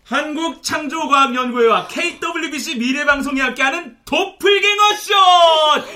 한국 0.03 0.61
창조과학 0.63 1.33
과학연구회와 1.33 1.87
KWBC 1.87 2.79
미래방송이 2.79 3.39
함께하는 3.39 3.97
도플갱어 4.03 4.95
쇼! 4.97 5.13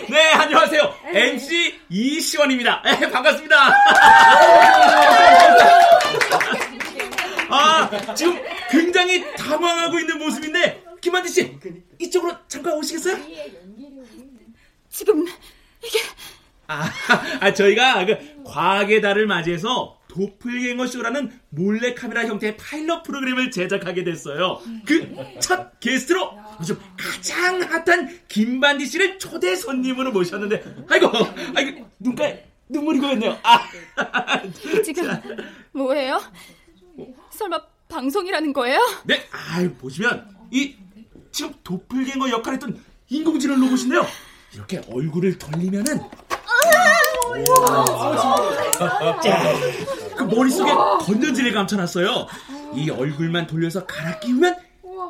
네, 0.10 0.32
안녕하세요. 0.32 0.96
MC 1.08 1.82
이시원입니다. 1.90 2.82
네, 2.86 3.12
반갑습니다. 3.12 3.74
아, 7.50 8.16
지금 8.16 8.42
굉장히 8.70 9.24
당황하고 9.36 10.00
있는 10.00 10.18
모습인데, 10.18 10.84
김한지 11.00 11.32
씨, 11.32 11.60
이쪽으로 12.00 12.36
잠깐 12.48 12.74
오시겠어요? 12.74 13.18
지금 14.90 15.26
이게 15.84 16.00
아, 16.68 16.90
아, 17.54 17.56
저희가 17.56 18.06
그 18.06 18.18
과학의 18.44 19.02
달을 19.02 19.28
맞이해서 19.28 20.00
도플갱어 20.08 20.86
쇼라는 20.86 21.32
몰래 21.50 21.94
카메라 21.94 22.26
형태의 22.26 22.58
파일럿 22.58 23.04
프로그램을 23.04 23.50
제작하게 23.52 24.04
됐어요. 24.04 24.60
그 24.86 25.14
첫 25.40 25.80
게스트로 25.80 26.38
요즘 26.60 26.78
가장 26.98 27.62
핫한 27.62 28.20
김반디 28.28 28.86
씨를 28.86 29.18
초대 29.20 29.56
손님으로 29.56 30.12
모셨는데, 30.12 30.64
아이고, 30.90 31.10
아이고, 31.56 31.90
눈가에 32.00 32.46
눈물이 32.70 33.00
고였네요. 33.00 33.38
아, 33.44 34.42
지금 34.86 35.10
뭐예요? 35.72 36.22
설마 37.32 37.60
방송이라는 37.90 38.54
거예요? 38.54 38.80
네, 39.06 39.28
아, 39.32 39.68
보시면 39.80 40.28
이 40.52 40.76
지금 41.32 41.54
도플갱어 41.64 42.30
역할했던 42.30 42.80
인공지능 43.10 43.60
로봇인데요. 43.60 44.06
이렇게 44.54 44.82
얼굴을 44.90 45.38
돌리면은 45.40 46.00
자, 49.24 49.54
그 50.18 50.24
머릿속에 50.24 50.72
건전지를 50.74 51.54
감춰놨어요. 51.54 52.28
이 52.76 52.90
얼굴만 52.90 53.48
돌려서 53.48 53.86
갈아 53.86 54.20
끼우면 54.20 54.56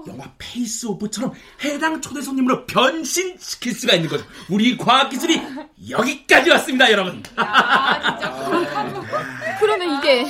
영화 0.07 0.29
페이스 0.37 0.85
오프처럼 0.85 1.33
해당 1.63 2.01
초대 2.01 2.21
손님으로 2.21 2.65
변신시킬 2.65 3.73
수가 3.73 3.93
있는 3.95 4.09
거죠. 4.09 4.25
우리 4.49 4.77
과학 4.77 5.09
기술이 5.09 5.41
여기까지 5.89 6.49
왔습니다, 6.51 6.91
여러분. 6.91 7.23
그러면 9.59 9.97
이게 9.97 10.25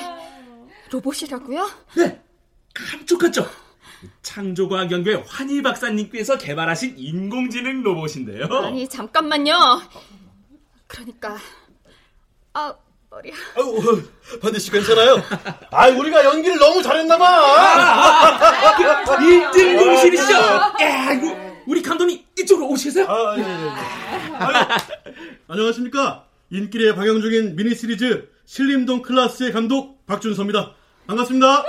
로봇이라고요? 0.91 1.69
네, 1.95 2.21
깜짝깜짝. 2.73 3.51
창조과학 4.21 4.91
연구회 4.91 5.23
환희 5.27 5.61
박사님께서 5.61 6.37
개발하신 6.37 6.95
인공지능 6.97 7.83
로봇인데요. 7.83 8.45
아니 8.63 8.87
잠깐만요. 8.87 9.81
그러니까 10.93 11.37
아 12.53 12.75
머리야. 13.09 13.33
아유, 13.55 14.03
반디 14.41 14.59
씨 14.59 14.71
괜찮아요? 14.71 15.17
아, 15.71 15.87
우리가 15.87 16.23
연기를 16.23 16.57
너무 16.57 16.81
잘했나봐. 16.81 17.25
아, 17.25 18.75
그 18.77 19.11
1등 19.13 19.79
공신이시죠? 19.79 20.33
야, 20.33 21.11
이거 21.13 21.35
우리 21.67 21.81
감독님 21.81 22.23
이쪽으로 22.39 22.67
오시겠어요? 22.69 23.05
아, 23.07 23.35
예, 23.37 23.41
예. 23.41 23.69
아유, 24.35 24.65
안녕하십니까? 25.47 26.25
인기리에 26.51 26.95
방영 26.95 27.21
중인 27.21 27.55
미니 27.55 27.73
시리즈 27.75 28.29
신림동 28.45 29.01
클라스의 29.01 29.51
감독 29.51 30.05
박준서입니다. 30.05 30.73
반갑습니다. 31.07 31.63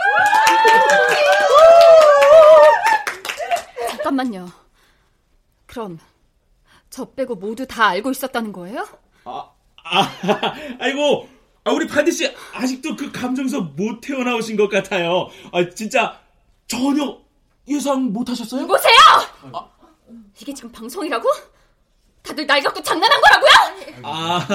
잠깐만요. 3.91 4.51
그럼 5.67 5.99
저 6.91 7.05
빼고 7.11 7.35
모두 7.37 7.67
다 7.67 7.87
알고 7.89 8.11
있었다는 8.11 8.53
거예요? 8.53 8.87
아, 9.25 10.11
아이고, 10.81 11.29
아, 11.65 11.73
우리 11.73 11.87
반디 11.87 12.13
씨 12.13 12.31
아직도 12.53 12.97
그 12.97 13.11
감정서 13.11 13.61
못 13.61 14.01
태어나오신 14.01 14.57
것 14.57 14.69
같아요. 14.69 15.29
아, 15.53 15.69
진짜 15.71 16.21
전혀 16.67 17.19
예상 17.69 18.13
못 18.13 18.29
하셨어요? 18.29 18.67
보세요! 18.67 18.93
이게 20.41 20.53
지금 20.53 20.71
방송이라고? 20.73 21.29
다들 22.23 22.47
날 22.47 22.63
갖고 22.63 22.83
장난한 22.83 23.21
거라고요? 23.21 23.51
아, 24.03 24.47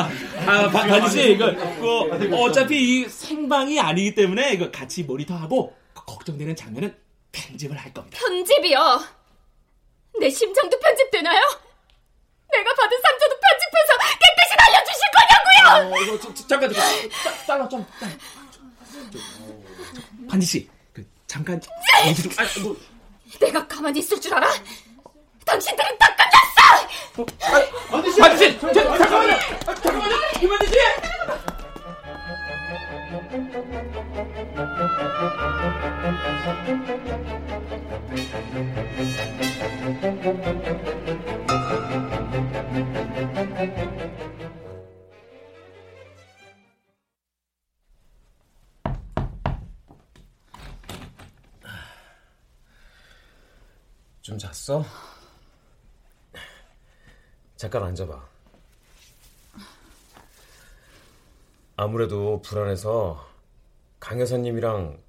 아 0.47 0.69
바, 0.69 0.87
반디 0.87 1.09
씨, 1.11 1.31
이거, 1.33 1.53
그, 1.53 2.35
어차피 2.35 3.01
이 3.01 3.05
생방이 3.07 3.79
아니기 3.79 4.15
때문에 4.15 4.53
이거 4.53 4.71
같이 4.71 5.03
모니터하고 5.03 5.75
걱정되는 5.93 6.55
장면은 6.55 6.95
편집을 7.31 7.77
할 7.77 7.93
겁니다. 7.93 8.17
편집이요. 8.19 9.01
내 10.19 10.29
심장도 10.29 10.79
편집되나요? 10.79 11.39
내가 12.51 12.73
받은 12.75 12.97
상처도 13.01 13.35
편집해서 13.39 13.91
깨끗이 14.19 14.55
날려주실 14.57 15.01
거냐고요! 15.15 15.95
어, 15.95 16.01
이거 16.01 16.19
저, 16.19 16.33
저, 16.33 16.47
잠깐, 16.47 16.73
잠깐, 16.73 17.09
짜- 17.23 17.45
잘라, 17.45 17.69
좀. 17.69 17.85
저, 17.99 19.19
반디 20.29 20.45
씨, 20.45 20.69
그, 20.93 21.05
잠깐 21.27 21.59
얘기 22.07 22.21
좀. 22.23 22.31
아, 22.37 22.45
뭐, 22.61 22.75
내가 23.39 23.67
가만히 23.67 23.99
있을 23.99 24.19
줄 24.19 24.33
알아? 24.33 24.47
당신들은 25.45 25.97
다 25.97 26.15
끝났어! 26.15 27.29
반디 27.91 28.11
씨, 28.11 28.19
반디 28.19 28.37
씨, 28.51 28.59
저, 28.59 28.73
잠깐만요, 28.73 29.33
아, 29.67 29.75
잠깐만요, 29.75 30.15
김반디 30.39 30.67
씨. 30.67 30.79
좀 54.21 54.37
잤어? 54.37 54.83
잠깐 57.55 57.83
앉아봐. 57.83 58.29
아무래도 61.75 62.39
불안해서 62.43 63.27
강 63.99 64.19
여사님이랑 64.21 65.01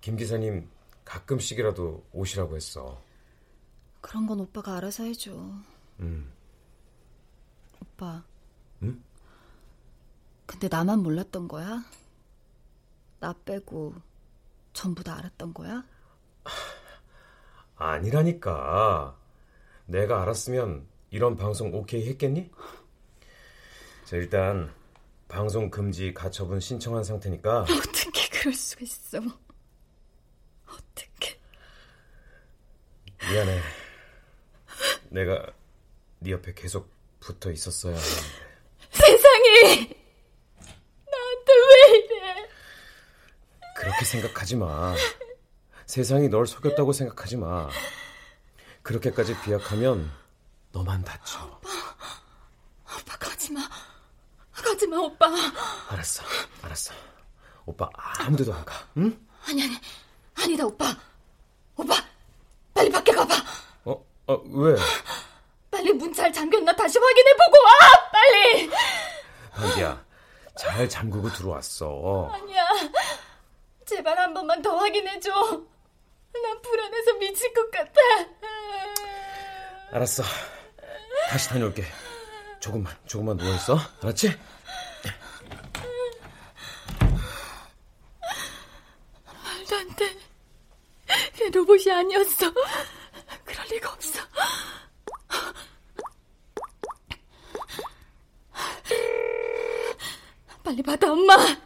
김 0.00 0.16
기사님 0.16 0.68
가끔씩이라도 1.04 2.04
오시라고 2.12 2.54
했어. 2.54 3.02
그런 4.00 4.26
건 4.26 4.38
오빠가 4.40 4.76
알아서 4.76 5.02
해줘. 5.04 5.32
음. 5.98 6.37
오빠. 7.98 8.22
응? 8.82 9.02
근데 10.46 10.68
나만 10.68 11.00
몰랐던 11.00 11.48
거야? 11.48 11.84
나 13.18 13.34
빼고 13.44 13.92
전부 14.72 15.02
다 15.02 15.18
알았던 15.18 15.52
거야? 15.52 15.84
아니라니까. 17.76 19.16
내가 19.86 20.22
알았으면 20.22 20.86
이런 21.10 21.36
방송 21.36 21.74
오케이 21.74 22.08
했겠니? 22.08 22.50
자, 24.04 24.16
일단 24.16 24.72
방송 25.26 25.68
금지 25.68 26.14
가처분 26.14 26.60
신청한 26.60 27.02
상태니까 27.04 27.62
어떻게 27.68 28.28
그럴 28.30 28.54
수가 28.54 28.82
있어? 28.82 29.18
어떻게? 30.66 31.38
미안해. 33.28 33.60
내가 35.10 35.52
네 36.20 36.30
옆에 36.30 36.54
계속 36.54 36.97
붙어 37.28 37.50
있었어야 37.50 37.94
하는데. 37.94 38.16
세상이 38.90 39.94
나한테 41.10 41.52
왜 41.68 41.98
이래? 41.98 42.48
그렇게 43.76 44.04
생각하지 44.06 44.56
마. 44.56 44.94
세상이 45.84 46.30
널 46.30 46.46
속였다고 46.46 46.94
생각하지 46.94 47.36
마. 47.36 47.68
그렇게까지 48.82 49.38
비약하면 49.42 50.10
너만 50.72 51.04
다쳐. 51.04 51.60
오빠 53.02 53.16
가지 53.18 53.52
마. 53.52 53.60
가지 54.52 54.86
마, 54.86 54.96
오빠. 54.96 55.26
알았어, 55.90 56.24
알았어. 56.62 56.94
오빠 57.66 57.90
아무데도 57.94 58.54
안 58.54 58.64
가. 58.64 58.88
응? 58.96 59.26
아니 59.46 59.62
아니 59.64 59.76
아니다 60.34 60.64
오빠. 60.64 60.96
오빠 61.76 61.94
빨리 62.72 62.90
밖에 62.90 63.12
가봐. 63.12 63.34
어? 63.84 64.06
어 64.28 64.34
왜? 64.46 64.76
빨리 65.88 65.92
문 65.94 66.12
잘 66.12 66.30
잠겼나 66.32 66.74
다시 66.76 66.98
확인해 66.98 67.32
보고 67.32 67.64
와. 67.64 68.10
빨리. 68.12 68.70
반디야, 69.52 70.04
잘 70.58 70.86
잠그고 70.88 71.32
들어왔어. 71.32 72.30
아니야. 72.32 72.66
제발 73.86 74.18
한 74.18 74.34
번만 74.34 74.60
더 74.60 74.76
확인해 74.76 75.18
줘. 75.20 75.30
난 75.32 76.60
불안해서 76.62 77.14
미칠 77.14 77.52
것 77.54 77.70
같아. 77.70 77.92
알았어. 79.92 80.22
다시 81.30 81.48
다녀올게. 81.48 81.84
조금만, 82.60 82.94
조금만 83.06 83.36
누워 83.38 83.54
있어. 83.54 83.78
알았지? 84.02 84.38
말도 89.42 89.76
안 89.76 89.96
돼. 89.96 90.16
걔 91.34 91.48
로봇이 91.50 91.90
아니었어. 91.90 92.52
그럴 93.44 93.66
리가 93.70 93.90
없어. 93.92 94.17
빨리 100.68 100.82
받아, 100.82 101.10
엄마! 101.10 101.34
빨리! 101.34 101.56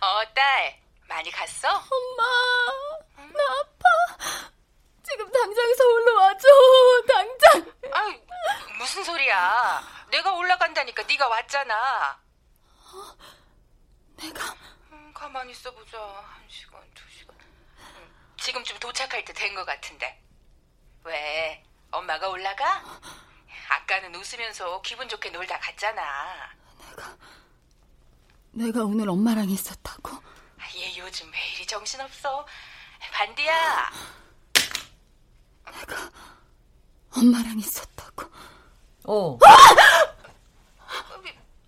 어, 0.00 0.24
딸. 0.34 0.76
많이 1.08 1.30
갔어? 1.30 1.68
엄마, 1.68 2.24
나 3.16 3.44
아파. 3.60 4.18
지금 5.04 5.30
당장 5.30 5.74
서울로 5.74 6.16
와줘. 6.16 6.48
당장. 7.06 7.72
아, 7.92 8.12
무슨 8.76 9.04
소리야. 9.04 9.82
내가 10.10 10.32
올라간다니까 10.32 11.04
네가 11.04 11.28
왔잖아. 11.28 12.20
내가? 14.16 14.56
음, 14.90 15.12
가만히 15.14 15.52
있어보자. 15.52 15.96
한 16.00 16.42
시간, 16.48 16.80
두 16.92 17.08
시간. 17.08 17.36
음, 17.78 18.34
지금쯤 18.40 18.80
도착할 18.80 19.24
때 19.24 19.32
된 19.32 19.54
것 19.54 19.64
같은데. 19.64 20.20
왜? 21.04 21.62
엄마가 21.92 22.28
올라가? 22.30 22.82
아까는 23.68 24.14
웃으면서 24.14 24.80
기분 24.82 25.08
좋게 25.08 25.30
놀다 25.30 25.58
갔잖아. 25.58 26.02
내가 26.78 27.16
내가 28.52 28.84
오늘 28.84 29.08
엄마랑 29.08 29.48
있었다고? 29.48 30.10
얘 30.76 30.96
요즘 30.98 31.30
왜 31.32 31.38
이리 31.54 31.66
정신없어? 31.66 32.46
반디야. 33.12 33.90
내가 35.72 36.10
엄마랑 37.16 37.58
있었다고. 37.58 38.30
어. 39.04 39.38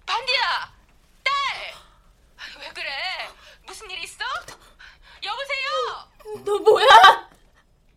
반디야, 0.07 0.73
딸. 1.25 1.75
왜 2.61 2.69
그래? 2.73 2.91
무슨 3.67 3.91
일 3.91 3.99
있어? 4.05 4.25
여보세요. 5.23 6.45
너 6.45 6.59
뭐야? 6.59 6.87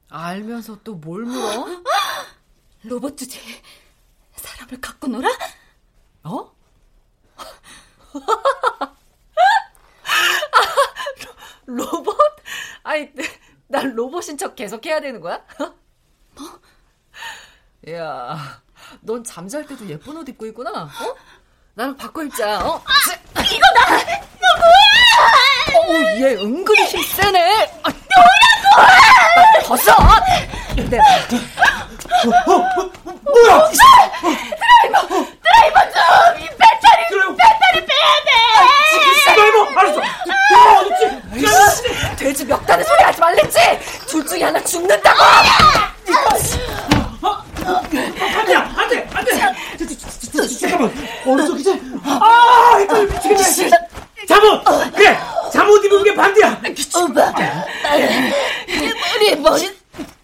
알면서 0.10 0.82
또 0.84 0.96
뭘 0.96 1.24
물어? 1.24 1.66
로봇 2.88 3.18
주제 3.18 3.40
사람을 4.36 4.80
갖고 4.82 5.08
놀아? 5.08 5.30
어? 6.24 6.52
로봇? 11.66 12.18
아이, 12.84 13.10
난 13.68 13.94
로봇인 13.94 14.38
척 14.38 14.56
계속 14.56 14.86
해야 14.86 15.00
되는 15.02 15.20
거야? 15.20 15.44
뭐? 16.36 16.60
야, 17.90 18.62
넌 19.02 19.24
잠잘 19.24 19.66
때도 19.68 19.88
예쁜 19.90 20.16
옷 20.18 20.28
입고 20.30 20.46
있구나. 20.48 20.84
어? 20.84 21.16
나는 21.74 21.96
바꿔 21.98 22.24
입자. 22.24 22.66
어? 22.66 22.82
아, 22.86 23.42
이거 23.44 23.66
나! 23.76 23.98
너 24.40 24.48
뭐야! 24.58 24.78
어, 25.76 26.20
얘 26.22 26.36
은근히 26.36 26.86
힘 26.86 27.04
세네. 27.04 27.80
아, 27.84 27.90
너라고! 27.90 29.68
벗어! 29.68 29.92
네. 30.90 31.00
어, 32.26 32.30
어, 32.52 33.12
뭐야! 33.24 33.70
드라이버! 33.70 35.08
드라이버 35.08 35.78
좀! 35.92 36.02
이 36.40 36.48
배터리! 36.50 37.00
드라이버. 37.10 37.36
배터리 37.36 37.86
빼야 37.86 38.08
돼! 38.26 38.30
드라이버! 39.36 39.56
알았어! 39.80 39.98
드라이버 40.26 40.80
어딨지? 40.80 42.16
돼지 42.18 42.46
몇 42.46 42.66
단의 42.66 42.84
소리 42.86 43.04
하지 43.04 43.20
말랬지? 43.20 43.60
둘 44.08 44.26
중에 44.26 44.44
하나 44.44 44.64
죽는다고! 44.64 45.20
안돼! 47.64 48.56
안돼! 48.56 49.10
안돼! 49.14 49.38
잠깐만! 50.60 50.92
어느 51.26 51.46
쪽이지? 51.48 51.70
아! 52.04 52.76
헷갈려 52.80 53.04
미치겠네! 53.04 53.70
잠옷! 54.28 54.64
그래! 54.96 55.18
잠옷 55.54 55.86
입은 55.86 56.04
게 56.04 56.14
반대야! 56.16 56.62
오빠! 56.96 57.34
머리, 59.14 59.36
머리, 59.36 59.78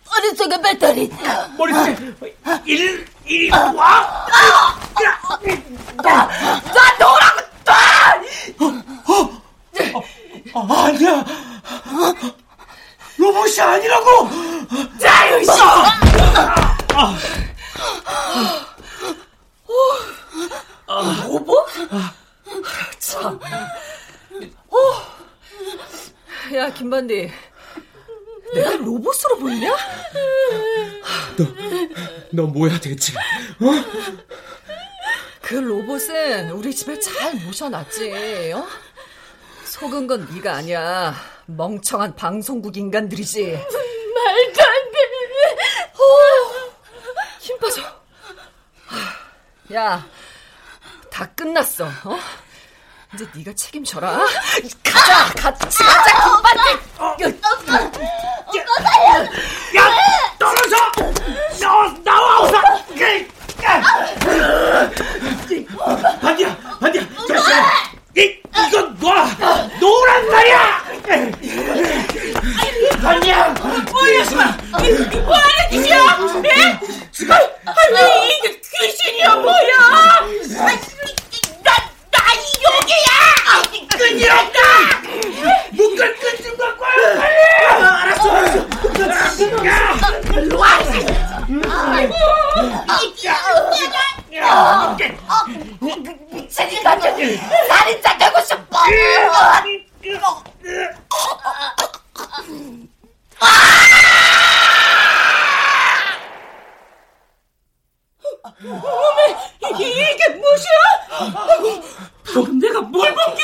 머릿속에 0.06 0.62
배터리! 0.62 1.12
머릿속에 1.58 1.96
일, 2.66 3.06
일, 3.26 3.52
와! 3.52 4.28
나, 5.98 6.28
나 6.28 6.98
놓으라고, 7.00 7.41
놔! 7.66 7.74
어, 9.06 9.34
어, 10.54 10.86
아니야! 10.86 11.26
로봇이 13.18 13.60
아니라고! 13.62 14.30
자유, 15.00 15.44
씨! 15.44 15.52
아, 16.96 17.18
아, 20.88 21.24
로봇? 21.28 21.68
참. 23.00 23.39
어. 24.70 24.78
야, 26.56 26.70
김반디. 26.72 27.32
내가 28.54 28.76
로봇으로 28.78 29.39
보이냐? 29.39 29.76
너, 31.38 31.46
너 32.32 32.46
대체? 33.04 33.18
어? 33.18 33.72
그 35.41 35.56
로봇은 35.56 36.51
우리 36.51 36.74
집에 36.74 36.97
잘 36.99 37.36
모셔놨지. 37.36 38.54
어? 38.54 38.66
속은 39.66 40.08
건 40.08 40.28
네가 40.34 40.54
아니야. 40.56 41.14
멍청한 41.47 42.16
방송국 42.16 42.78
인간들이지. 42.78 43.51
말도 43.51 44.62
안 44.62 44.91
돼. 44.91 44.97
어, 45.93 46.06
힘 47.41 47.60
빠져. 47.60 47.82
야, 49.74 50.06
다 51.10 51.26
끝났어. 51.34 51.86
어? 51.86 52.20
이제 53.14 53.28
네가 53.36 53.54
책임져라. 53.54 54.26
가자, 54.84 55.34
같이 55.36 55.84
가자, 55.84 56.14
김반디. 56.24 57.28
오빠 58.64 58.82
살려. 58.84 59.24
야, 59.76 60.12
떨어져. 60.44 60.76
너 61.62 61.94
나와 62.04 62.41
우선. 62.41 62.62
반디야, 66.22 66.58
반디야. 66.80 67.04
잠시만. 67.28 67.64
이 68.18 68.20
이건 68.68 68.98
놔. 69.00 69.26
놓으란 69.80 70.30
말이야. 70.30 70.84
반디야. 73.02 73.54
뭐야? 73.91 74.24
이 74.84 75.18
뭐하는 75.20 75.60
짓이야? 75.72 75.96
예? 76.46 76.80
아니 77.66 78.38
이게 78.38 78.62
귀신이야 78.62 79.36
뭐야? 79.36 80.28
이 80.28 81.23
용이야. 82.64 83.09
끈이었다. 83.89 84.59
묶을 85.72 86.16
끈좀 86.18 86.57
갖고 86.57 86.84
와. 86.84 86.89
빨리. 87.18 87.38
알았어, 87.86 88.32
알았어. 88.32 88.57
야, 89.66 89.72
일로 90.34 90.59
와. 90.59 90.80
아이고. 91.95 92.16
미친 96.32 96.70
인간들 96.72 97.39
살인자 97.68 98.18
되고 98.18 98.41
싶어. 98.41 98.80
어메, 108.44 109.38
이게, 109.72 109.89
이게 110.12 110.30
무엇이야? 110.30 111.32
방금 112.34 112.60
내가 112.60 112.82
뭘 112.82 113.14
본겨? 113.16 113.41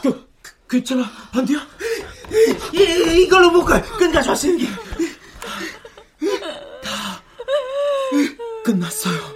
그, 0.00 0.28
괜찮아, 0.68 1.04
반디야? 1.32 1.66
이, 2.72 3.22
이걸로 3.22 3.50
묶어. 3.50 3.80
끈 3.98 4.12
가져왔어, 4.12 4.48
여기. 4.48 4.68
다 6.82 7.22
끝났어요. 8.64 9.34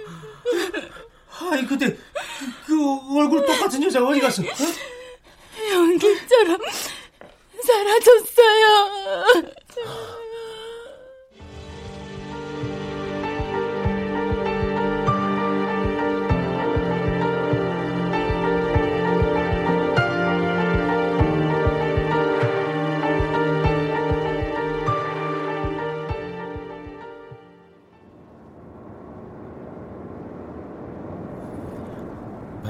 아이, 1.51 1.65
근데 1.65 1.97
그 2.65 3.17
얼굴 3.17 3.45
똑같은 3.45 3.83
여자 3.83 4.01
어디 4.03 4.19
갔어? 4.21 4.41
연기처럼 5.71 6.57
사라졌어요. 7.65 8.89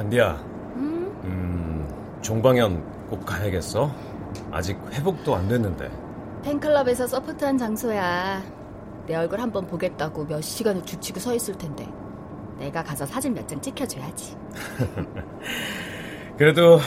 반디야. 0.10 0.34
음, 0.76 1.88
종방연 2.22 3.08
꼭 3.08 3.26
가야겠어. 3.26 3.92
아직 4.52 4.78
회복도 4.92 5.36
안 5.36 5.48
됐는데. 5.48 5.90
팬클럽에서 6.44 7.06
서포트한 7.08 7.58
장소야. 7.58 8.42
내 9.06 9.16
얼굴 9.16 9.40
한번 9.40 9.68
보겠다고 9.68 10.26
몇 10.26 10.42
시간을 10.42 10.84
죽치고 10.84 11.20
서 11.20 11.34
있을 11.36 11.56
텐데. 11.58 11.88
내가 12.58 12.84
가서 12.84 13.06
사진 13.06 13.34
몇 13.36 13.48
장 13.48 13.62
찍혀줘야지. 13.62 14.36
그래도 16.38 16.80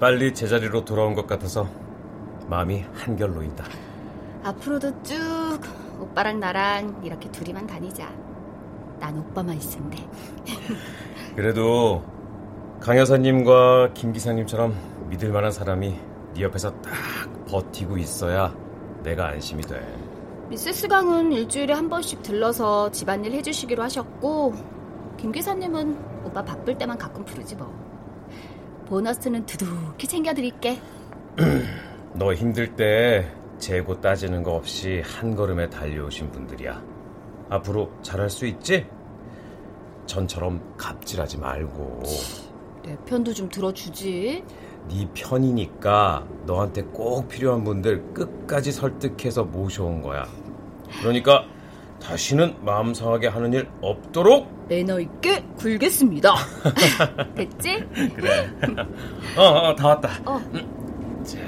빨리 0.00 0.32
제자리로 0.32 0.84
돌아온 0.84 1.14
것 1.14 1.26
같아서 1.26 1.68
마음이 2.48 2.84
한결 2.94 3.34
놓인다. 3.34 3.64
앞으로도 4.44 5.02
쭉 5.02 5.60
오빠랑 6.00 6.40
나랑 6.40 7.02
이렇게 7.04 7.30
둘이만 7.30 7.66
다니자. 7.66 8.08
난 9.00 9.18
오빠만 9.18 9.56
있으면 9.56 9.90
돼. 9.90 9.98
그래도 11.36 12.02
강 12.80 12.96
여사님과 12.96 13.92
김 13.94 14.12
기사님처럼 14.12 14.74
믿을 15.10 15.32
만한 15.32 15.50
사람이 15.50 15.98
네 16.34 16.42
옆에서 16.42 16.70
딱 16.80 16.92
버티고 17.46 17.98
있어야 17.98 18.54
내가 19.02 19.28
안심이 19.28 19.62
돼. 19.62 19.80
미세스 20.48 20.88
강은 20.88 21.32
일주일에 21.32 21.74
한 21.74 21.88
번씩 21.88 22.22
들러서 22.22 22.90
집안일 22.90 23.32
해주시기로 23.32 23.82
하셨고 23.82 24.54
김 25.16 25.32
기사님은 25.32 26.24
오빠 26.24 26.42
바쁠 26.44 26.78
때만 26.78 26.96
가끔 26.96 27.24
부르지 27.24 27.56
뭐. 27.56 27.68
보너스는 28.86 29.44
두둑히 29.44 30.06
챙겨드릴게. 30.06 30.78
너 32.14 32.32
힘들 32.32 32.74
때 32.74 33.30
재고 33.58 34.00
따지는 34.00 34.42
거 34.42 34.52
없이 34.52 35.02
한 35.04 35.34
걸음에 35.34 35.68
달려오신 35.68 36.30
분들이야. 36.30 36.82
앞으로 37.50 37.90
잘할 38.02 38.30
수 38.30 38.46
있지? 38.46 38.86
전처럼 40.06 40.74
갑질하지 40.78 41.38
말고. 41.38 42.02
내 42.88 42.96
편도 43.04 43.34
좀 43.34 43.50
들어주지. 43.50 44.42
네 44.88 45.08
편이니까 45.12 46.26
너한테 46.46 46.82
꼭 46.84 47.28
필요한 47.28 47.62
분들 47.62 48.14
끝까지 48.14 48.72
설득해서 48.72 49.44
모셔온 49.44 50.00
거야. 50.00 50.26
그러니까 51.00 51.44
다시는 52.00 52.56
마음 52.64 52.94
상하게 52.94 53.26
하는 53.26 53.52
일 53.52 53.68
없도록 53.82 54.66
매너 54.68 55.00
있게 55.00 55.44
굴겠습니다. 55.58 56.34
됐지? 57.36 57.84
그래. 58.16 58.50
어, 59.36 59.42
어, 59.42 59.74
다 59.76 59.88
왔다. 59.88 60.08
어. 60.24 60.40
자. 61.24 61.38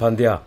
반디야. 0.00 0.44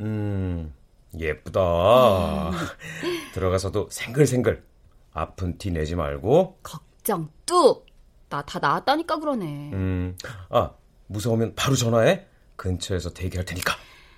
음, 0.00 0.72
예쁘다. 1.18 2.50
들어가서도 3.38 3.88
생글생글. 3.90 4.64
아픈 5.12 5.56
티 5.58 5.70
내지 5.70 5.94
말고. 5.94 6.58
걱정 6.62 7.30
뚝. 7.46 7.86
나 8.28 8.42
다 8.42 8.58
나았다니까 8.58 9.18
그러네. 9.20 9.70
음, 9.72 10.18
아, 10.50 10.72
무서우면 11.06 11.54
바로 11.54 11.74
전화해. 11.76 12.26
근처에서 12.56 13.10
대기할 13.14 13.44
테니까. 13.46 13.74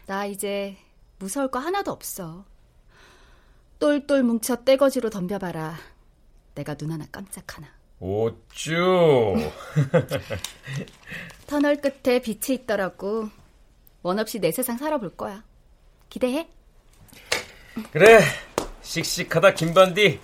나 0.07 0.25
이제 0.27 0.77
무서울 1.19 1.51
거 1.51 1.59
하나도 1.59 1.93
없어. 1.93 2.45
똘똘 3.79 4.23
뭉쳐 4.23 4.65
떼거지로 4.65 5.11
덤벼봐라. 5.11 5.77
내가 6.55 6.75
눈 6.75 6.91
하나 6.93 7.07
깜짝 7.13 7.57
하나. 7.57 7.69
오쭈. 8.01 9.37
터널 11.47 11.77
끝에 11.77 12.21
빛이 12.21 12.57
있더라고. 12.63 13.29
원 14.03 14.19
없이 14.19 14.41
내 14.41 14.51
세상 14.51 14.79
살아볼 14.79 15.15
거야. 15.17 15.45
기대해. 16.09 16.49
그래. 17.93 18.21
씩씩하다 18.91 19.55
김반디. 19.55 20.19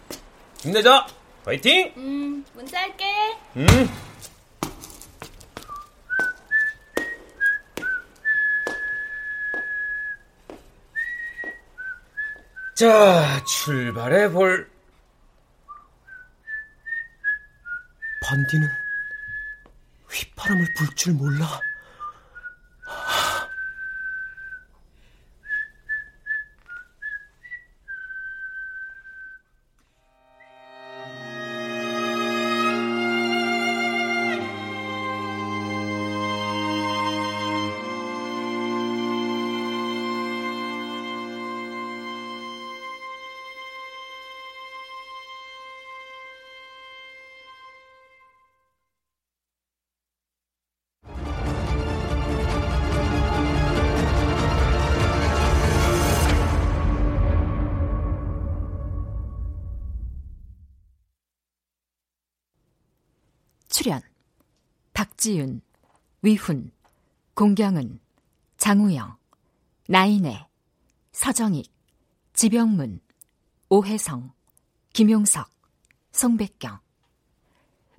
힘내자. 0.59 1.07
파이팅. 1.45 1.93
음, 1.97 2.45
문자 2.53 2.81
할게. 2.81 3.05
음. 3.55 3.67
자, 12.75 13.43
출발해 13.45 14.29
볼. 14.31 14.69
반디는 18.23 18.69
휘파람을 20.11 20.67
불 20.77 20.95
줄 20.97 21.15
몰라. 21.15 21.61
박지윤, 65.17 65.63
위훈, 66.23 66.71
공경은, 67.35 68.01
장우영, 68.59 69.17
나인애, 69.89 70.47
서정익, 71.13 71.73
지병문, 72.35 73.01
오혜성, 73.71 74.33
김용석, 74.93 75.51
송백경. 76.13 76.79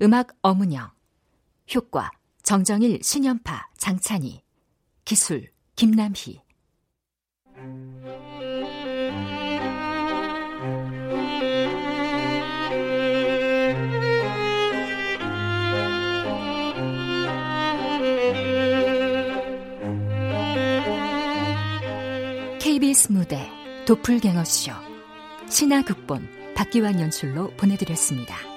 음악 0.01 0.37
어문영. 0.41 0.91
효과 1.73 2.11
정정일, 2.43 3.01
신연파, 3.03 3.69
장찬희. 3.77 4.43
기술 5.03 5.51
김남희 5.75 6.41
KBS 22.77 23.11
무대 23.11 23.49
도플갱어쇼 23.87 24.71
신화극본 25.49 26.53
박기환 26.55 27.01
연출로 27.01 27.49
보내드렸습니다. 27.57 28.56